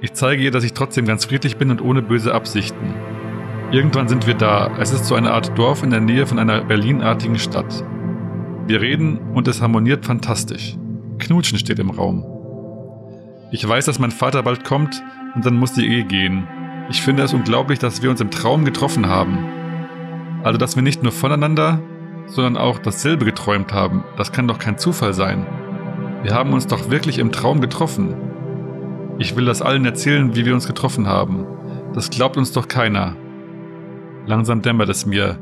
[0.00, 2.94] Ich zeige ihr, dass ich trotzdem ganz friedlich bin und ohne böse Absichten.
[3.70, 4.76] Irgendwann sind wir da.
[4.80, 7.84] Es ist so eine Art Dorf in der Nähe von einer Berlinartigen Stadt.
[8.66, 10.76] Wir reden und es harmoniert fantastisch.
[11.20, 12.26] Knutschen steht im Raum.
[13.52, 15.00] Ich weiß, dass mein Vater bald kommt
[15.36, 16.48] und dann muss die Ehe gehen.
[16.90, 19.63] Ich finde es unglaublich, dass wir uns im Traum getroffen haben.
[20.44, 21.80] Also, dass wir nicht nur voneinander,
[22.26, 25.46] sondern auch dasselbe geträumt haben, das kann doch kein Zufall sein.
[26.22, 28.14] Wir haben uns doch wirklich im Traum getroffen.
[29.18, 31.46] Ich will das allen erzählen, wie wir uns getroffen haben.
[31.94, 33.16] Das glaubt uns doch keiner.
[34.26, 35.38] Langsam dämmert es mir.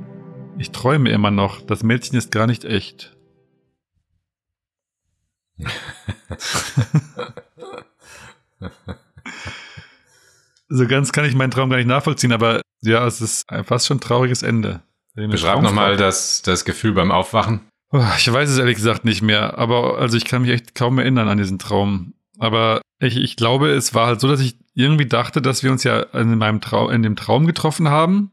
[0.56, 3.16] Ich träume immer noch, das Mädchen ist gar nicht echt.
[10.68, 13.96] so ganz kann ich meinen Traum gar nicht nachvollziehen, aber ja, es ist fast schon
[13.96, 14.80] ein trauriges Ende.
[15.14, 17.60] Beschreib nochmal das, das Gefühl beim Aufwachen.
[18.16, 21.28] Ich weiß es ehrlich gesagt nicht mehr, aber also ich kann mich echt kaum erinnern
[21.28, 22.14] an diesen Traum.
[22.38, 25.84] Aber ich, ich glaube, es war halt so, dass ich irgendwie dachte, dass wir uns
[25.84, 28.32] ja in meinem Traum, in dem Traum getroffen haben.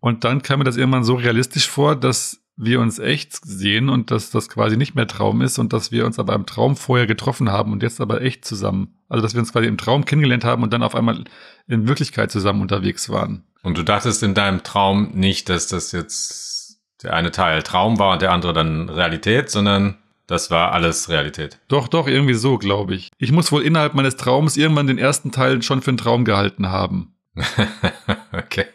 [0.00, 4.10] Und dann kam mir das irgendwann so realistisch vor, dass wir uns echt sehen und
[4.10, 7.06] dass das quasi nicht mehr Traum ist und dass wir uns aber im Traum vorher
[7.06, 8.98] getroffen haben und jetzt aber echt zusammen.
[9.08, 11.24] Also dass wir uns quasi im Traum kennengelernt haben und dann auf einmal
[11.68, 13.44] in Wirklichkeit zusammen unterwegs waren.
[13.62, 18.14] Und du dachtest in deinem Traum nicht, dass das jetzt der eine Teil Traum war
[18.14, 19.96] und der andere dann Realität, sondern
[20.26, 21.58] das war alles Realität.
[21.68, 23.10] Doch, doch, irgendwie so, glaube ich.
[23.18, 26.68] Ich muss wohl innerhalb meines Traums irgendwann den ersten Teil schon für einen Traum gehalten
[26.68, 27.14] haben.
[28.32, 28.66] okay.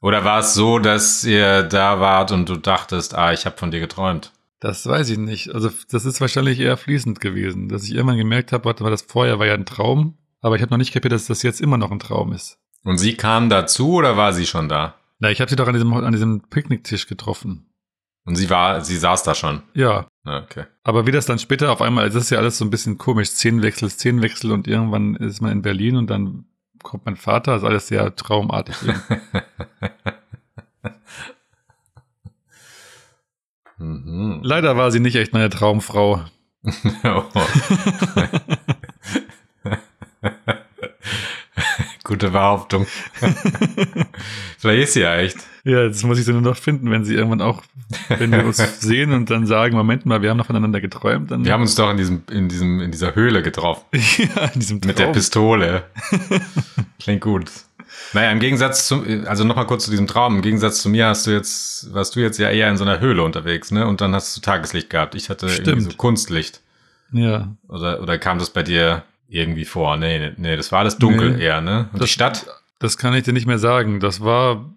[0.00, 3.70] Oder war es so, dass ihr da wart und du dachtest, ah, ich habe von
[3.70, 4.32] dir geträumt?
[4.60, 5.54] Das weiß ich nicht.
[5.54, 9.02] Also das ist wahrscheinlich eher fließend gewesen, dass ich irgendwann gemerkt habe, warte mal, das
[9.02, 11.78] vorher war ja ein Traum, aber ich habe noch nicht kapiert, dass das jetzt immer
[11.78, 12.58] noch ein Traum ist.
[12.84, 14.94] Und sie kam dazu oder war sie schon da?
[15.18, 17.66] Na, ich habe sie doch an diesem, an diesem Picknicktisch getroffen.
[18.24, 19.62] Und sie war, sie saß da schon.
[19.74, 20.06] Ja.
[20.24, 20.64] Ah, okay.
[20.82, 23.28] Aber wie das dann später auf einmal, das ist ja alles so ein bisschen komisch,
[23.28, 26.44] Szenenwechsel, Szenenwechsel und irgendwann ist man in Berlin und dann
[26.82, 28.76] kommt mein Vater, ist alles sehr traumartig.
[33.78, 34.40] mhm.
[34.42, 36.24] Leider war sie nicht echt meine Traumfrau.
[37.04, 37.24] oh.
[42.10, 42.88] Gute Behauptung.
[44.58, 45.36] Vielleicht ist sie ja echt.
[45.62, 47.62] Ja, das muss ich so nur noch finden, wenn sie irgendwann auch,
[48.08, 51.30] wenn wir uns sehen und dann sagen, Moment mal, wir haben noch voneinander geträumt.
[51.30, 53.84] Dann wir haben uns doch in diesem, in diesem, in dieser Höhle getroffen.
[53.92, 54.88] ja, in diesem Traum.
[54.88, 55.84] Mit der Pistole.
[56.98, 57.48] Klingt gut.
[58.12, 60.34] Naja, im Gegensatz zu, also nochmal kurz zu diesem Traum.
[60.34, 62.98] Im Gegensatz zu mir hast du jetzt, warst du jetzt ja eher in so einer
[62.98, 63.86] Höhle unterwegs, ne?
[63.86, 65.14] Und dann hast du Tageslicht gehabt.
[65.14, 65.68] Ich hatte Stimmt.
[65.68, 66.60] irgendwie so Kunstlicht.
[67.12, 67.54] Ja.
[67.68, 69.96] Oder, oder kam das bei dir irgendwie vor.
[69.96, 71.88] Nee, nee, das war alles dunkel nee, eher, ne?
[71.92, 72.46] Und das, die Stadt?
[72.78, 74.00] Das kann ich dir nicht mehr sagen.
[74.00, 74.74] Das war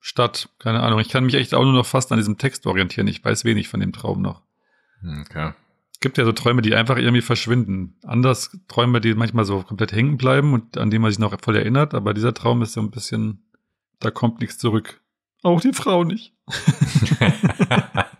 [0.00, 1.00] Stadt, keine Ahnung.
[1.00, 3.06] Ich kann mich echt auch nur noch fast an diesem Text orientieren.
[3.06, 4.42] Ich weiß wenig von dem Traum noch.
[5.02, 5.52] Okay.
[5.92, 7.96] Es gibt ja so Träume, die einfach irgendwie verschwinden.
[8.02, 11.56] Anders Träume, die manchmal so komplett hängen bleiben und an die man sich noch voll
[11.56, 11.94] erinnert.
[11.94, 13.44] Aber dieser Traum ist so ein bisschen,
[14.00, 15.00] da kommt nichts zurück.
[15.42, 16.32] Auch die Frau nicht.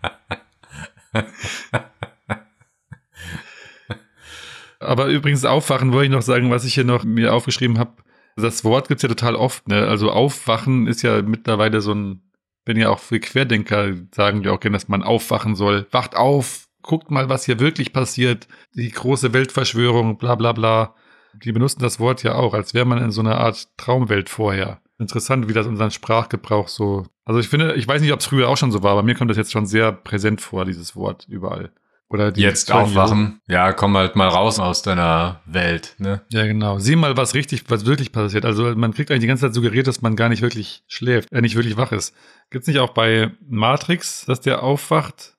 [4.85, 7.93] Aber übrigens aufwachen wollte ich noch sagen, was ich hier noch mir aufgeschrieben habe.
[8.37, 9.68] Das Wort gibt's ja total oft.
[9.68, 9.87] Ne?
[9.87, 12.24] Also aufwachen ist ja mittlerweile so ein
[12.64, 15.87] wenn ja auch für Querdenker sagen die auch gerne, dass man aufwachen soll.
[15.91, 18.49] Wacht auf, guckt mal, was hier wirklich passiert.
[18.74, 20.95] Die große Weltverschwörung, bla bla bla.
[21.35, 24.80] Die benutzen das Wort ja auch, als wäre man in so einer Art Traumwelt vorher.
[24.99, 27.07] Interessant, wie das unseren Sprachgebrauch so.
[27.24, 29.14] Also ich finde, ich weiß nicht, ob es früher auch schon so war, aber mir
[29.14, 31.72] kommt das jetzt schon sehr präsent vor, dieses Wort überall.
[32.15, 33.41] Oder die Jetzt aufwachen.
[33.49, 36.21] Ja, komm halt mal raus aus deiner Welt, ne?
[36.31, 36.79] Ja, genau.
[36.79, 38.45] Sieh mal, was richtig, was wirklich passiert.
[38.45, 41.41] Also man kriegt eigentlich die ganze Zeit suggeriert, dass man gar nicht wirklich schläft, äh,
[41.41, 42.15] nicht wirklich wach ist.
[42.51, 45.35] Gibt's nicht auch bei Matrix, dass der aufwacht?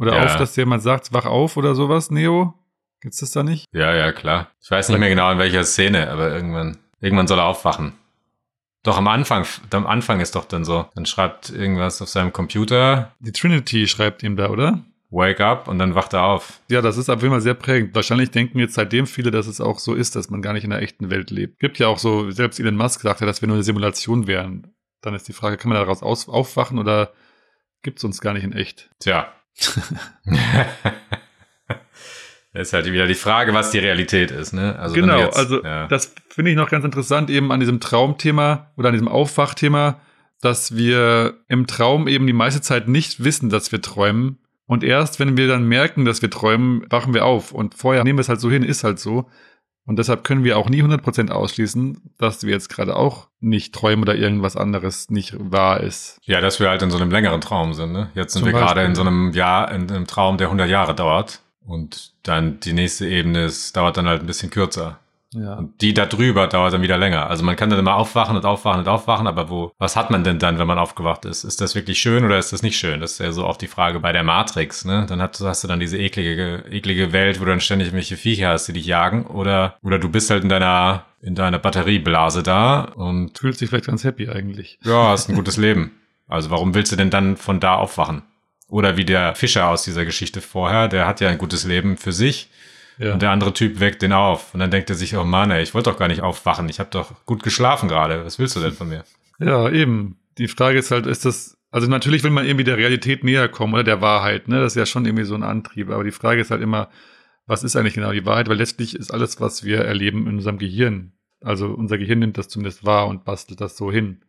[0.00, 0.24] Oder Ja.
[0.24, 2.54] auf, dass jemand sagt, wach auf oder sowas, Neo?
[3.00, 3.66] Gibt's das da nicht?
[3.72, 4.48] Ja, ja, klar.
[4.60, 7.92] Ich weiß nicht mehr genau in welcher Szene, aber irgendwann, irgendwann soll er aufwachen.
[8.82, 10.86] Doch am Anfang, am Anfang ist doch dann so.
[10.96, 14.80] Dann schreibt irgendwas auf seinem Computer, Die Trinity schreibt ihm da, oder?
[15.10, 16.60] Wake up und dann wacht er auf.
[16.68, 17.94] Ja, das ist auf jeden Fall sehr prägend.
[17.94, 20.70] Wahrscheinlich denken jetzt seitdem viele, dass es auch so ist, dass man gar nicht in
[20.70, 21.58] der echten Welt lebt.
[21.58, 24.72] Gibt ja auch so, selbst Elon Musk sagt ja, dass wir nur eine Simulation wären.
[25.02, 27.12] Dann ist die Frage, kann man daraus aus, aufwachen oder
[27.82, 28.90] gibt's uns gar nicht in echt?
[29.00, 29.32] Tja.
[32.52, 34.76] Das ist halt wieder die Frage, was die Realität ist, ne?
[34.76, 35.86] Also genau, jetzt- also ja.
[35.86, 40.00] das finde ich noch ganz interessant eben an diesem Traumthema oder an diesem Aufwachthema,
[40.40, 44.38] dass wir im Traum eben die meiste Zeit nicht wissen, dass wir träumen.
[44.70, 47.50] Und erst, wenn wir dann merken, dass wir träumen, wachen wir auf.
[47.50, 49.28] Und vorher nehmen wir es halt so hin, ist halt so.
[49.84, 54.04] Und deshalb können wir auch nie 100% ausschließen, dass wir jetzt gerade auch nicht träumen
[54.04, 56.20] oder irgendwas anderes nicht wahr ist.
[56.22, 57.90] Ja, dass wir halt in so einem längeren Traum sind.
[57.90, 58.10] Ne?
[58.14, 58.90] Jetzt sind Zum wir gerade Beispiel.
[58.90, 61.40] in so einem Jahr, in einem Traum, der 100 Jahre dauert.
[61.66, 65.00] Und dann die nächste Ebene ist, dauert dann halt ein bisschen kürzer.
[65.32, 65.54] Ja.
[65.54, 67.28] Und die da drüber dauert dann wieder länger.
[67.28, 70.24] Also man kann dann immer aufwachen und aufwachen und aufwachen, aber wo, was hat man
[70.24, 71.44] denn dann, wenn man aufgewacht ist?
[71.44, 73.00] Ist das wirklich schön oder ist das nicht schön?
[73.00, 75.06] Das ist ja so auch die Frage bei der Matrix, ne?
[75.08, 78.48] Dann hast, hast du dann diese eklige, eklige Welt, wo du dann ständig irgendwelche Viecher
[78.48, 79.26] hast, die dich jagen.
[79.26, 83.86] Oder, oder du bist halt in deiner, in deiner Batterieblase da und Fühlt sich vielleicht
[83.86, 84.78] ganz happy eigentlich.
[84.82, 85.92] ja, hast ein gutes Leben.
[86.26, 88.22] Also warum willst du denn dann von da aufwachen?
[88.68, 92.12] Oder wie der Fischer aus dieser Geschichte vorher, der hat ja ein gutes Leben für
[92.12, 92.48] sich
[93.00, 93.14] Ja.
[93.14, 94.52] und der andere Typ weckt den auf.
[94.52, 96.68] Und dann denkt er sich, oh Mann, ey, ich wollte doch gar nicht aufwachen.
[96.68, 98.24] Ich habe doch gut geschlafen gerade.
[98.26, 99.04] Was willst du denn von mir?
[99.38, 100.18] Ja, eben.
[100.36, 103.72] Die Frage ist halt, ist das, also natürlich will man irgendwie der Realität näher kommen
[103.72, 104.60] oder der Wahrheit, ne?
[104.60, 105.88] Das ist ja schon irgendwie so ein Antrieb.
[105.90, 106.90] Aber die Frage ist halt immer,
[107.46, 108.48] was ist eigentlich genau die Wahrheit?
[108.50, 111.12] Weil letztlich ist alles, was wir erleben, in unserem Gehirn.
[111.42, 114.22] Also unser Gehirn nimmt das zumindest wahr und bastelt das so hin.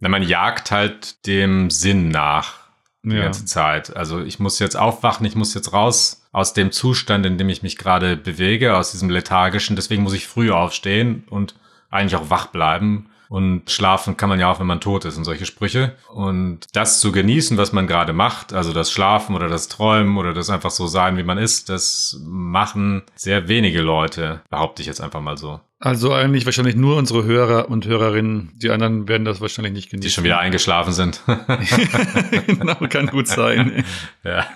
[0.00, 2.54] Na, man jagt halt dem Sinn nach
[3.02, 3.22] die Ja.
[3.24, 3.94] ganze Zeit.
[3.94, 7.62] Also ich muss jetzt aufwachen, ich muss jetzt raus aus dem Zustand, in dem ich
[7.62, 9.74] mich gerade bewege, aus diesem lethargischen.
[9.74, 11.54] Deswegen muss ich früh aufstehen und
[11.88, 13.08] eigentlich auch wach bleiben.
[13.28, 15.96] Und schlafen kann man ja auch, wenn man tot ist und solche Sprüche.
[16.08, 20.32] Und das zu genießen, was man gerade macht, also das Schlafen oder das Träumen oder
[20.32, 25.00] das einfach so sein, wie man ist, das machen sehr wenige Leute, behaupte ich jetzt
[25.00, 25.60] einfach mal so.
[25.78, 28.50] Also eigentlich wahrscheinlich nur unsere Hörer und Hörerinnen.
[28.54, 30.08] Die anderen werden das wahrscheinlich nicht genießen.
[30.08, 31.20] Die schon wieder eingeschlafen sind.
[32.46, 33.84] genau, kann gut sein.
[34.24, 34.46] ja.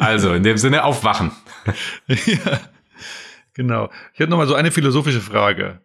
[0.00, 1.32] Also, in dem Sinne aufwachen.
[2.06, 2.60] ja,
[3.52, 3.90] genau.
[4.14, 5.80] Ich hätte noch mal so eine philosophische Frage.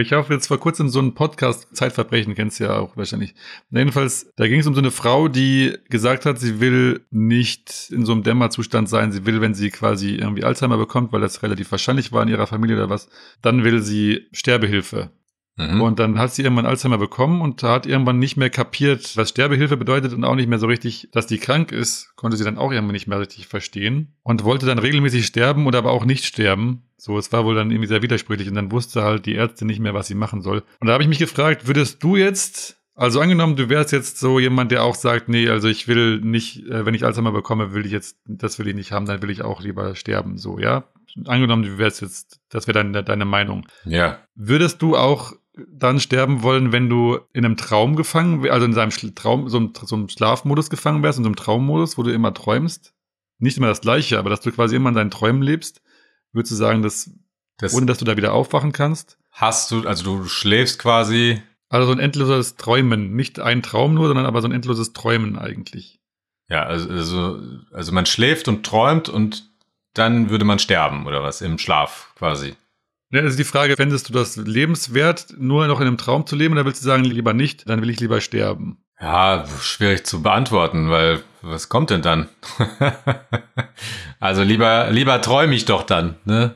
[0.00, 3.34] Ich habe jetzt vor kurzem so einen Podcast, Zeitverbrechen, kennst du ja auch wahrscheinlich.
[3.70, 8.06] Jedenfalls, da ging es um so eine Frau, die gesagt hat, sie will nicht in
[8.06, 9.10] so einem Dämmerzustand sein.
[9.10, 12.46] Sie will, wenn sie quasi irgendwie Alzheimer bekommt, weil das relativ wahrscheinlich war in ihrer
[12.46, 13.08] Familie oder was,
[13.42, 15.10] dann will sie Sterbehilfe.
[15.58, 15.80] Mhm.
[15.80, 19.76] Und dann hat sie irgendwann Alzheimer bekommen und hat irgendwann nicht mehr kapiert, was Sterbehilfe
[19.76, 22.72] bedeutet und auch nicht mehr so richtig, dass die krank ist, konnte sie dann auch
[22.72, 26.84] irgendwann nicht mehr richtig verstehen und wollte dann regelmäßig sterben oder aber auch nicht sterben.
[26.96, 29.80] So, es war wohl dann irgendwie sehr widersprüchlich und dann wusste halt die Ärzte nicht
[29.80, 30.62] mehr, was sie machen soll.
[30.80, 34.38] Und da habe ich mich gefragt, würdest du jetzt, also angenommen, du wärst jetzt so
[34.38, 37.86] jemand, der auch sagt, nee, also ich will nicht, äh, wenn ich Alzheimer bekomme, will
[37.86, 40.84] ich jetzt, das will ich nicht haben, dann will ich auch lieber sterben, so, ja?
[41.24, 43.66] Angenommen, du wärst jetzt, das wäre deine, deine Meinung.
[43.84, 44.18] Ja.
[44.34, 45.32] Würdest du auch
[45.70, 49.58] dann sterben wollen, wenn du in einem Traum gefangen wärst, also in seinem Traum, so
[49.58, 52.94] einem, so einem Schlafmodus gefangen wärst, in so einem Traummodus, wo du immer träumst?
[53.38, 55.80] Nicht immer das Gleiche, aber dass du quasi immer in deinen Träumen lebst,
[56.32, 57.10] würdest du sagen, dass,
[57.58, 59.18] Das ohne dass du da wieder aufwachen kannst?
[59.30, 61.40] hast du, also du schläfst quasi.
[61.68, 65.38] Also so ein endloses Träumen, nicht ein Traum nur, sondern aber so ein endloses Träumen
[65.38, 66.00] eigentlich.
[66.48, 67.40] Ja, also, also,
[67.72, 69.50] also man schläft und träumt und
[69.94, 72.56] dann würde man sterben oder was im Schlaf quasi.
[73.10, 76.54] Ja, also die Frage, fändest du das lebenswert, nur noch in einem Traum zu leben,
[76.54, 78.78] oder willst du sagen, lieber nicht, dann will ich lieber sterben?
[79.00, 82.28] Ja, schwierig zu beantworten, weil was kommt denn dann?
[84.20, 86.54] also lieber, lieber träume ich doch dann, ne?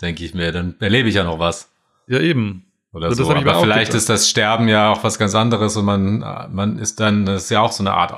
[0.00, 1.70] Denke ich mir, dann erlebe ich ja noch was.
[2.06, 2.64] Ja, eben.
[2.92, 3.30] Oder Also so.
[3.30, 3.94] Aber vielleicht gedacht.
[3.94, 6.20] ist das Sterben ja auch was ganz anderes und man,
[6.52, 8.12] man ist dann, das ist ja auch so eine Art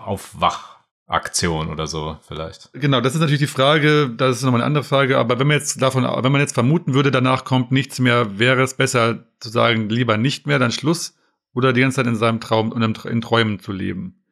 [1.12, 2.70] Aufwachaktion oder so, vielleicht.
[2.72, 5.58] Genau, das ist natürlich die Frage, das ist nochmal eine andere Frage, aber wenn man
[5.58, 9.50] jetzt davon, wenn man jetzt vermuten würde, danach kommt nichts mehr, wäre es besser zu
[9.50, 11.14] sagen, lieber nicht mehr, dann Schluss,
[11.54, 14.22] oder die ganze Zeit in seinem Traum und im- in Träumen zu leben.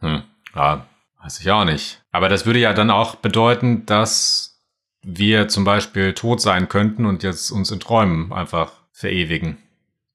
[0.00, 0.22] Hm.
[0.54, 0.86] Ja,
[1.22, 2.02] weiß ich auch nicht.
[2.12, 4.60] Aber das würde ja dann auch bedeuten, dass
[5.02, 9.56] wir zum Beispiel tot sein könnten und jetzt uns in Träumen einfach verewigen.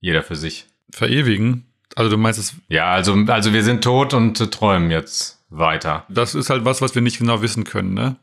[0.01, 0.67] Jeder für sich.
[0.91, 1.65] Verewigen?
[1.95, 2.53] Also du meinst es.
[2.67, 6.05] Ja, also, also wir sind tot und träumen jetzt weiter.
[6.09, 8.15] Das ist halt was, was wir nicht genau wissen können, ne?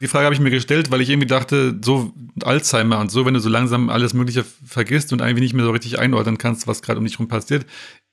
[0.00, 3.34] Die Frage habe ich mir gestellt, weil ich irgendwie dachte, so Alzheimer und so, wenn
[3.34, 6.82] du so langsam alles Mögliche vergisst und eigentlich nicht mehr so richtig einordnen kannst, was
[6.82, 7.66] gerade um dich rum passiert,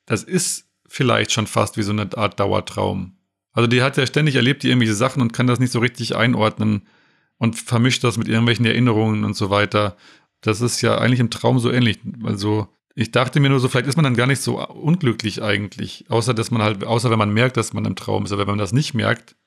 [0.06, 3.18] das ist vielleicht schon fast wie so eine Art Dauertraum.
[3.54, 6.16] Also die hat ja ständig erlebt, die irgendwelche Sachen und kann das nicht so richtig
[6.16, 6.84] einordnen
[7.40, 9.98] und vermischt das mit irgendwelchen Erinnerungen und so weiter.
[10.42, 12.00] Das ist ja eigentlich im Traum so ähnlich.
[12.24, 12.68] Also
[13.00, 16.34] ich dachte mir nur so, vielleicht ist man dann gar nicht so unglücklich eigentlich, außer
[16.34, 18.34] dass man halt, außer wenn man merkt, dass man im Traum ist.
[18.34, 19.38] Aber wenn man das nicht merkt,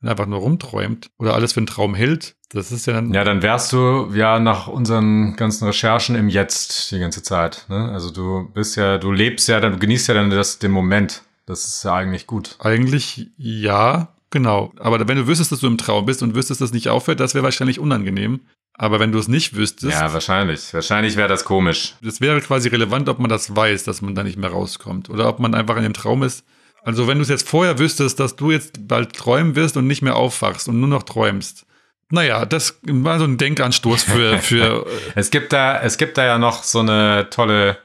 [0.00, 3.12] einfach nur rumträumt oder alles für einen Traum hält, das ist ja dann.
[3.12, 7.66] Ja, dann wärst du ja nach unseren ganzen Recherchen im Jetzt die ganze Zeit.
[7.68, 7.90] Ne?
[7.92, 11.22] Also du bist ja, du lebst ja, dann du genießt ja dann das, den Moment.
[11.44, 12.56] Das ist ja eigentlich gut.
[12.60, 14.72] Eigentlich ja, genau.
[14.80, 17.20] Aber wenn du wüsstest, dass du im Traum bist und wüsstest, dass es nicht aufhört,
[17.20, 18.40] das wäre wahrscheinlich unangenehm.
[18.74, 19.92] Aber wenn du es nicht wüsstest.
[19.92, 20.74] Ja, wahrscheinlich.
[20.74, 21.94] Wahrscheinlich wäre das komisch.
[22.02, 25.10] Das wäre quasi relevant, ob man das weiß, dass man da nicht mehr rauskommt.
[25.10, 26.44] Oder ob man einfach in dem Traum ist.
[26.82, 30.02] Also, wenn du es jetzt vorher wüsstest, dass du jetzt bald träumen wirst und nicht
[30.02, 31.64] mehr aufwachst und nur noch träumst.
[32.10, 34.38] Naja, das war so ein Denkanstoß für.
[34.38, 37.78] für es, gibt da, es gibt da ja noch so eine tolle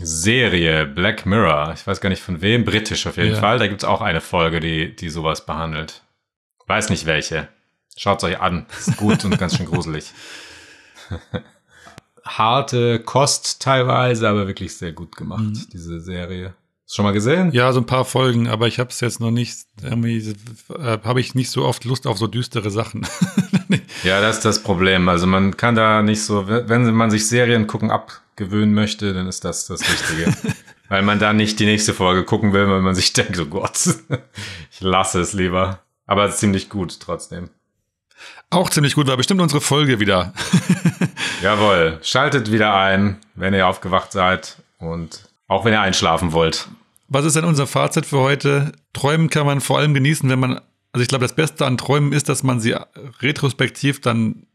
[0.00, 1.72] Serie, Black Mirror.
[1.74, 3.40] Ich weiß gar nicht von wem, britisch auf jeden Ja.
[3.40, 3.58] Fall.
[3.58, 6.02] Da gibt es auch eine Folge, die, die sowas behandelt.
[6.66, 7.48] Weiß nicht welche.
[7.96, 8.66] Schaut's euch an.
[8.78, 10.10] Ist gut und ganz schön gruselig.
[12.24, 15.66] Harte Kost teilweise, aber wirklich sehr gut gemacht, Mhm.
[15.72, 16.54] diese Serie.
[16.86, 17.52] Hast schon mal gesehen?
[17.52, 19.58] ja, so ein paar Folgen, aber ich habe es jetzt noch nicht.
[19.82, 20.34] Irgendwie
[20.78, 23.06] äh, habe ich nicht so oft Lust auf so düstere Sachen.
[24.04, 25.08] Ja, das ist das Problem.
[25.08, 27.90] Also man kann da nicht so, wenn man sich Serien gucken
[28.34, 30.34] abgewöhnen möchte, dann ist das das Richtige.
[30.88, 33.78] weil man da nicht die nächste Folge gucken will, weil man sich denkt, oh Gott,
[34.72, 35.78] ich lasse es lieber.
[36.06, 37.50] Aber es ist ziemlich gut trotzdem.
[38.50, 40.34] Auch ziemlich gut war bestimmt unsere Folge wieder.
[41.42, 46.68] Jawohl, schaltet wieder ein, wenn ihr aufgewacht seid und auch wenn ihr einschlafen wollt.
[47.08, 48.72] Was ist denn unser Fazit für heute?
[48.92, 50.60] Träumen kann man vor allem genießen, wenn man,
[50.92, 52.74] also ich glaube, das Beste an Träumen ist, dass man sie
[53.20, 54.46] retrospektiv dann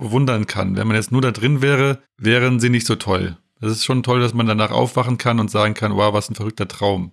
[0.00, 0.76] bewundern kann.
[0.76, 3.36] Wenn man jetzt nur da drin wäre, wären sie nicht so toll.
[3.60, 6.34] Das ist schon toll, dass man danach aufwachen kann und sagen kann, wow, was ein
[6.34, 7.12] verrückter Traum.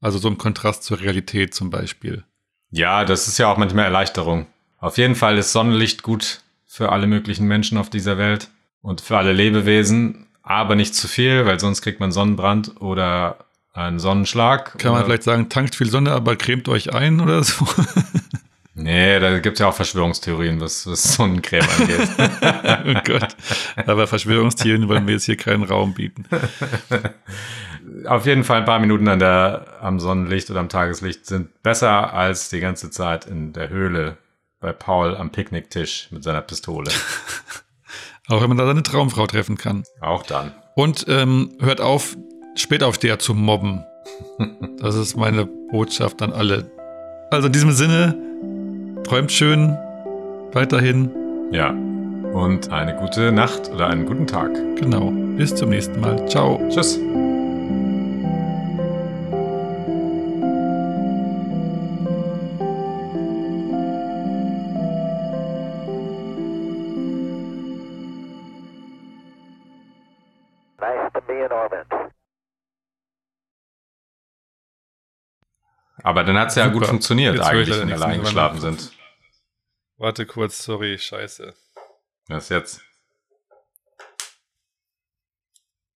[0.00, 2.24] Also so im Kontrast zur Realität zum Beispiel.
[2.70, 4.46] Ja, das ist ja auch manchmal Erleichterung.
[4.78, 8.48] Auf jeden Fall ist Sonnenlicht gut für alle möglichen Menschen auf dieser Welt
[8.80, 14.00] und für alle Lebewesen, aber nicht zu viel, weil sonst kriegt man Sonnenbrand oder einen
[14.00, 14.78] Sonnenschlag.
[14.78, 17.66] Kann man vielleicht sagen, tankt viel Sonne, aber cremt euch ein oder so?
[18.74, 22.08] Nee, da gibt's ja auch Verschwörungstheorien, was, was Sonnencreme angeht.
[22.86, 23.36] oh Gott.
[23.86, 26.24] Aber Verschwörungstheorien wollen wir jetzt hier keinen Raum bieten.
[28.06, 32.14] Auf jeden Fall ein paar Minuten an der, am Sonnenlicht oder am Tageslicht sind besser
[32.14, 34.16] als die ganze Zeit in der Höhle
[34.60, 36.90] bei Paul am Picknicktisch mit seiner Pistole.
[38.28, 39.84] Auch wenn man da seine Traumfrau treffen kann.
[40.00, 40.54] Auch dann.
[40.76, 42.16] Und ähm, hört auf,
[42.54, 43.84] Spätaufsteher zu mobben.
[44.78, 46.70] Das ist meine Botschaft an alle.
[47.30, 48.18] Also in diesem Sinne,
[49.04, 49.76] träumt schön,
[50.52, 51.10] weiterhin,
[51.50, 51.74] Ja.
[52.32, 54.50] Und eine gute Nacht oder einen guten Tag.
[54.76, 55.10] genau.
[55.36, 56.26] Bis zum nächsten Mal.
[56.28, 56.58] Ciao.
[56.70, 56.98] Tschüss.
[76.02, 76.78] Aber dann hat's ja Super.
[76.78, 78.92] gut funktioniert Jetzt eigentlich, wenn alle eingeschlafen sind.
[79.96, 81.54] Warte kurz, sorry, scheiße.
[82.28, 82.82] Was jetzt?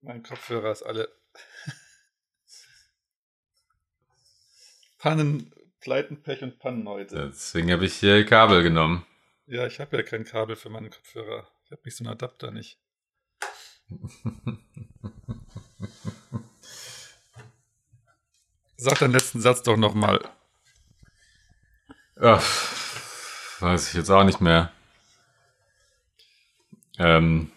[0.00, 1.08] Mein Kopfhörer ist alle.
[4.98, 7.30] Pannen, Pleiten, Pech und Pannen heute.
[7.30, 9.04] Deswegen habe ich hier Kabel genommen.
[9.46, 11.48] Ja, ich habe ja kein Kabel für meine Kopfhörer.
[11.64, 12.78] Ich habe nicht so einen Adapter nicht.
[18.76, 20.20] Sag deinen letzten Satz doch nochmal.
[22.20, 22.42] Ach,
[23.60, 24.70] weiß ich jetzt auch nicht mehr.
[26.98, 27.50] Ähm,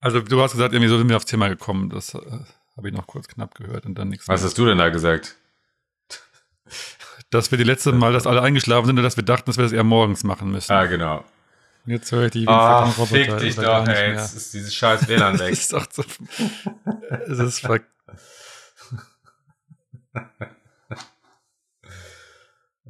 [0.00, 1.90] Also du hast gesagt, irgendwie so sind wir aufs Thema gekommen.
[1.90, 2.20] Das äh,
[2.76, 4.46] habe ich noch kurz knapp gehört und dann nichts was mehr.
[4.48, 5.36] hast du denn da gesagt?
[7.30, 9.64] Dass wir die letzte Mal, dass alle eingeschlafen sind und dass wir dachten, dass wir
[9.64, 10.72] das eher morgens machen müssen.
[10.72, 11.24] Ah, genau.
[11.86, 14.12] Jetzt höre ich die Ah, fick dich doch, ey.
[14.12, 15.50] Jetzt ist dieses scheiß WLAN weg.
[15.50, 16.04] Das ist doch so.
[17.26, 17.60] Es ist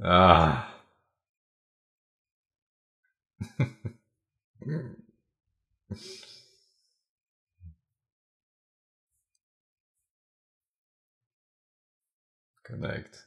[0.03, 0.67] ah.
[12.63, 13.27] Connect.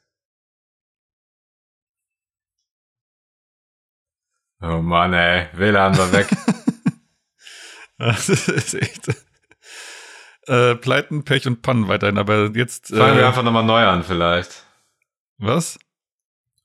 [4.62, 6.30] Oh Mann, ey, WLAN war weg.
[7.98, 9.26] das ist echt.
[10.48, 12.88] Äh, Pleiten, Pech und Pannen weiterhin, aber jetzt.
[12.88, 14.64] Fangen äh, wir einfach nochmal neu an, vielleicht.
[15.38, 15.80] Was?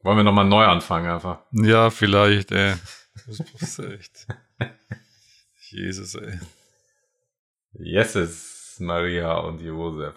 [0.03, 1.41] Wollen wir nochmal neu anfangen, einfach.
[1.53, 2.75] Ja, vielleicht, ey.
[3.27, 4.27] Das ist echt.
[5.71, 6.39] Jesus, ey.
[7.73, 10.15] Jesus, Maria und Josef.